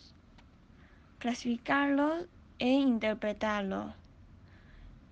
clasificarlos 1.18 2.26
e 2.62 2.68
interpretarlo. 2.68 3.92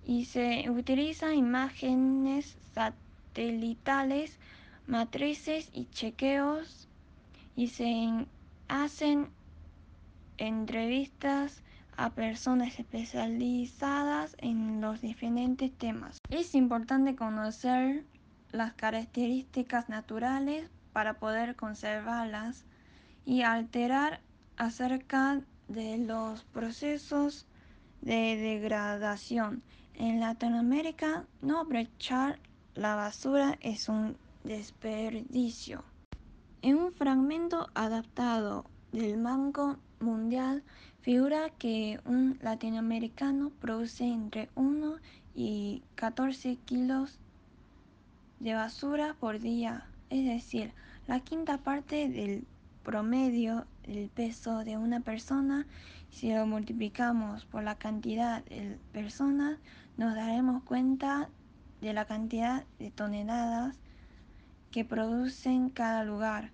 Y 0.05 0.23
se 0.23 0.69
utilizan 0.69 1.33
imágenes 1.33 2.57
satelitales, 2.73 4.39
matrices 4.87 5.69
y 5.73 5.89
chequeos 5.89 6.87
y 7.57 7.67
se 7.67 8.25
hacen 8.69 9.27
entrevistas 10.37 11.61
a 11.97 12.11
personas 12.11 12.79
especializadas 12.79 14.37
en 14.39 14.79
los 14.79 15.01
diferentes 15.01 15.73
temas. 15.77 16.19
Es 16.29 16.55
importante 16.55 17.17
conocer 17.17 18.05
las 18.53 18.71
características 18.75 19.89
naturales 19.89 20.69
para 20.93 21.15
poder 21.15 21.57
conservarlas 21.57 22.63
y 23.25 23.41
alterar 23.41 24.21
acerca 24.55 25.41
de 25.71 25.97
los 25.97 26.43
procesos 26.43 27.45
de 28.01 28.35
degradación. 28.37 29.63
En 29.95 30.19
Latinoamérica, 30.19 31.25
no 31.41 31.61
aprovechar 31.61 32.39
la 32.75 32.95
basura 32.95 33.57
es 33.61 33.89
un 33.89 34.17
desperdicio. 34.43 35.83
En 36.61 36.77
un 36.77 36.93
fragmento 36.93 37.67
adaptado 37.73 38.65
del 38.91 39.21
Banco 39.21 39.77
Mundial 39.99 40.63
figura 41.01 41.49
que 41.49 41.99
un 42.05 42.37
latinoamericano 42.41 43.51
produce 43.59 44.05
entre 44.05 44.49
1 44.55 44.97
y 45.35 45.83
14 45.95 46.57
kilos 46.65 47.19
de 48.39 48.53
basura 48.53 49.15
por 49.19 49.39
día, 49.39 49.87
es 50.09 50.25
decir, 50.25 50.73
la 51.07 51.19
quinta 51.19 51.57
parte 51.57 52.09
del 52.09 52.45
promedio 52.83 53.65
del 53.93 54.09
peso 54.09 54.63
de 54.63 54.77
una 54.77 55.01
persona 55.01 55.67
si 56.11 56.33
lo 56.33 56.45
multiplicamos 56.45 57.45
por 57.45 57.63
la 57.63 57.75
cantidad 57.75 58.43
de 58.45 58.77
personas, 58.91 59.57
nos 59.97 60.13
daremos 60.13 60.61
cuenta 60.63 61.29
de 61.79 61.93
la 61.93 62.05
cantidad 62.05 62.65
de 62.79 62.91
toneladas 62.91 63.79
que 64.71 64.85
producen 64.85 65.69
cada 65.69 66.03
lugar. 66.03 66.51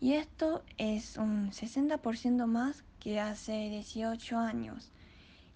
Y 0.00 0.14
esto 0.14 0.64
es 0.78 1.18
un 1.18 1.50
60% 1.50 2.46
más 2.46 2.84
que 2.98 3.20
hace 3.20 3.68
18 3.68 4.38
años. 4.38 4.92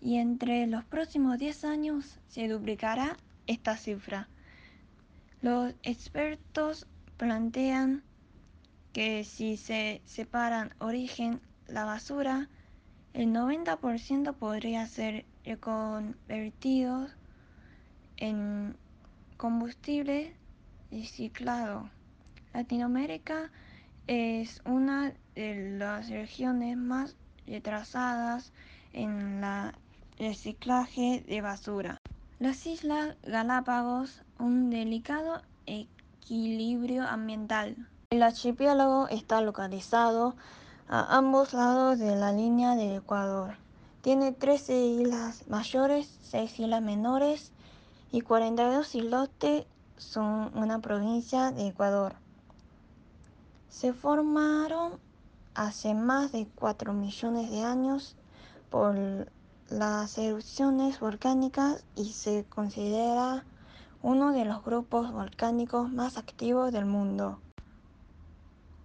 Y 0.00 0.16
entre 0.16 0.66
los 0.66 0.84
próximos 0.84 1.38
10 1.38 1.64
años 1.64 2.18
se 2.28 2.46
duplicará 2.46 3.16
esta 3.46 3.76
cifra. 3.76 4.28
Los 5.40 5.74
expertos 5.82 6.86
plantean 7.16 8.02
que 8.94 9.24
si 9.24 9.57
se 9.57 10.00
separan 10.07 10.72
origen 10.78 11.40
la 11.66 11.85
basura, 11.85 12.48
el 13.12 13.33
90% 13.33 14.35
podría 14.35 14.87
ser 14.87 15.26
reconvertido 15.44 17.09
en 18.16 18.76
combustible 19.37 20.37
reciclado. 20.92 21.90
Latinoamérica 22.52 23.50
es 24.07 24.62
una 24.64 25.12
de 25.35 25.76
las 25.76 26.09
regiones 26.09 26.76
más 26.76 27.16
retrasadas 27.48 28.52
en 28.92 29.42
el 29.42 29.72
reciclaje 30.20 31.24
de 31.26 31.40
basura. 31.40 31.98
Las 32.38 32.64
Islas 32.64 33.16
Galápagos, 33.24 34.22
un 34.38 34.70
delicado 34.70 35.42
equilibrio 35.66 37.02
ambiental. 37.02 37.88
El 38.14 38.22
archipiélago 38.22 39.09
está 39.09 39.40
localizado 39.40 40.37
a 40.88 41.16
ambos 41.16 41.53
lados 41.53 41.98
de 41.98 42.14
la 42.14 42.31
línea 42.33 42.77
del 42.77 42.98
Ecuador. 42.98 43.57
Tiene 44.03 44.31
13 44.31 44.87
islas 44.87 45.48
mayores, 45.48 46.16
6 46.31 46.61
islas 46.61 46.81
menores 46.81 47.50
y 48.12 48.20
42 48.20 48.94
islotes 48.94 49.66
son 49.96 50.57
una 50.57 50.79
provincia 50.79 51.50
de 51.50 51.66
Ecuador. 51.66 52.14
Se 53.68 53.92
formaron 53.92 54.92
hace 55.57 55.92
más 55.94 56.31
de 56.31 56.46
4 56.55 56.92
millones 56.92 57.50
de 57.50 57.64
años 57.64 58.14
por 58.70 58.96
las 59.70 60.16
erupciones 60.18 61.00
volcánicas 61.00 61.85
y 61.96 62.12
se 62.12 62.44
considera 62.44 63.44
uno 64.03 64.31
de 64.31 64.44
los 64.44 64.64
grupos 64.64 65.11
volcánicos 65.11 65.90
más 65.90 66.16
activos 66.16 66.70
del 66.70 66.87
mundo. 66.87 67.40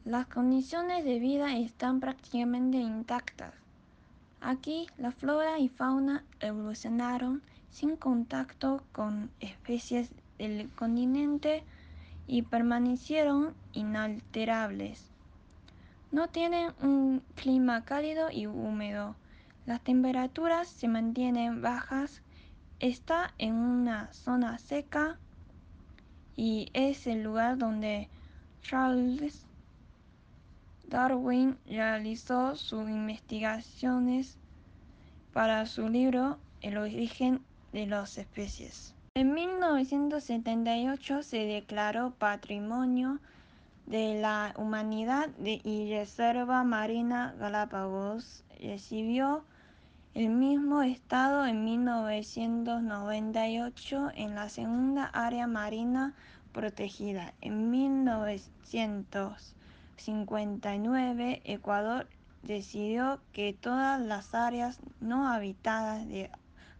Las 0.09 0.25
condiciones 0.25 1.05
de 1.05 1.19
vida 1.19 1.55
están 1.55 1.99
prácticamente 1.99 2.77
intactas. 2.77 3.53
Aquí 4.41 4.87
la 4.97 5.11
flora 5.11 5.59
y 5.59 5.69
fauna 5.69 6.25
evolucionaron 6.39 7.43
sin 7.69 7.95
contacto 7.95 8.81
con 8.91 9.29
especies 9.39 10.09
del 10.39 10.67
continente 10.71 11.63
y 12.25 12.41
permanecieron 12.41 13.53
inalterables. 13.73 15.11
No 16.11 16.27
tienen 16.27 16.71
un 16.81 17.21
clima 17.35 17.85
cálido 17.85 18.31
y 18.31 18.47
húmedo. 18.47 19.15
Las 19.67 19.79
temperaturas 19.81 20.67
se 20.69 20.87
mantienen 20.87 21.61
bajas. 21.61 22.23
Está 22.79 23.35
en 23.37 23.53
una 23.53 24.11
zona 24.11 24.57
seca 24.57 25.19
y 26.35 26.71
es 26.73 27.05
el 27.05 27.21
lugar 27.21 27.59
donde 27.59 28.09
Charles 28.63 29.45
Darwin 30.89 31.57
realizó 31.67 32.55
sus 32.55 32.89
investigaciones 32.89 34.39
para 35.33 35.67
su 35.67 35.87
libro 35.87 36.39
El 36.61 36.77
origen 36.77 37.41
de 37.71 37.85
las 37.85 38.17
especies. 38.17 38.95
En 39.13 39.33
1978 39.33 41.21
se 41.21 41.45
declaró 41.45 42.15
Patrimonio 42.17 43.19
de 43.85 44.19
la 44.19 44.55
Humanidad 44.57 45.29
y 45.39 45.91
Reserva 45.91 46.63
Marina 46.63 47.35
Galápagos. 47.39 48.43
Recibió 48.59 49.45
el 50.15 50.29
mismo 50.29 50.81
estado 50.81 51.45
en 51.45 51.65
1998 51.65 54.09
en 54.15 54.33
la 54.33 54.49
segunda 54.49 55.05
área 55.05 55.45
marina 55.45 56.15
protegida. 56.51 57.35
En 57.41 57.69
1900 57.69 59.55
59, 59.99 61.41
Ecuador 61.45 62.07
decidió 62.43 63.21
que 63.33 63.53
todas 63.53 63.99
las 63.99 64.33
áreas 64.33 64.79
no 64.99 65.27
habitadas 65.27 66.07
de 66.07 66.31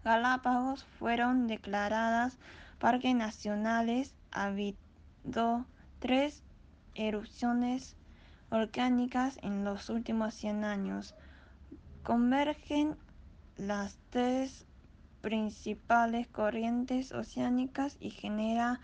Galápagos 0.04 0.86
fueron 0.98 1.48
declaradas 1.48 2.38
parques 2.80 3.16
nacionales. 3.16 4.16
Ha 4.32 4.46
habido 4.46 5.66
tres 6.00 6.44
erupciones 6.96 7.96
volcánicas 8.50 9.38
en 9.42 9.64
los 9.64 9.90
últimos 9.90 10.34
100 10.34 10.64
años. 10.64 11.16
Convergen 12.04 12.96
las 13.58 13.98
tres 14.10 14.66
principales 15.22 16.28
corrientes 16.28 17.12
oceánicas 17.12 17.98
y 18.00 18.12
genera 18.12 18.80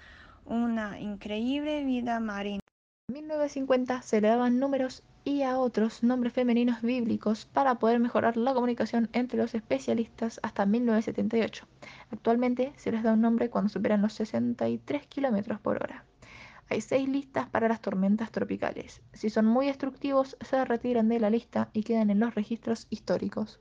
una 0.45 0.99
increíble 0.99 1.83
vida 1.85 2.19
marina. 2.19 2.64
En 3.07 3.13
1950 3.13 4.01
se 4.01 4.19
le 4.19 4.29
daban 4.29 4.57
números 4.57 5.03
y 5.23 5.43
a 5.43 5.59
otros 5.59 6.01
nombres 6.01 6.33
femeninos 6.33 6.81
bíblicos 6.81 7.45
para 7.45 7.75
poder 7.75 7.99
mejorar 7.99 8.35
la 8.35 8.55
comunicación 8.55 9.09
entre 9.13 9.37
los 9.37 9.53
especialistas 9.53 10.39
hasta 10.41 10.65
1978. 10.65 11.67
Actualmente 12.09 12.73
se 12.77 12.91
les 12.91 13.03
da 13.03 13.13
un 13.13 13.21
nombre 13.21 13.51
cuando 13.51 13.69
superan 13.69 14.01
los 14.01 14.13
63 14.13 15.05
km 15.05 15.59
por 15.59 15.83
hora. 15.83 16.03
Hay 16.67 16.81
seis 16.81 17.07
listas 17.07 17.47
para 17.47 17.67
las 17.67 17.79
tormentas 17.79 18.31
tropicales. 18.31 19.03
Si 19.13 19.29
son 19.29 19.45
muy 19.45 19.67
destructivos, 19.67 20.35
se 20.41 20.65
retiran 20.65 21.07
de 21.07 21.19
la 21.19 21.29
lista 21.29 21.69
y 21.73 21.83
quedan 21.83 22.09
en 22.09 22.19
los 22.19 22.33
registros 22.33 22.87
históricos. 22.89 23.59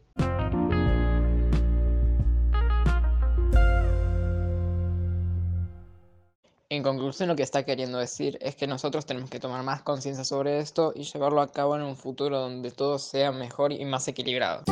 En 6.75 6.83
conclusión, 6.83 7.29
lo 7.29 7.37
que 7.37 7.45
está 7.45 7.63
queriendo 7.65 7.99
decir 7.99 8.37
es 8.41 8.57
que 8.57 8.67
nosotros 8.67 9.07
tenemos 9.07 9.31
que 9.31 9.39
tomar 9.39 9.63
más 9.63 9.83
conciencia 9.83 10.25
sobre 10.25 10.59
esto 10.59 10.93
y 10.93 11.05
llevarlo 11.05 11.41
a 11.41 11.47
cabo 11.47 11.77
en 11.77 11.83
un 11.83 11.95
futuro 11.95 12.41
donde 12.41 12.73
todo 12.73 12.99
sea 12.99 13.31
mejor 13.31 13.71
y 13.71 13.85
más 13.85 14.09
equilibrado. 14.09 14.65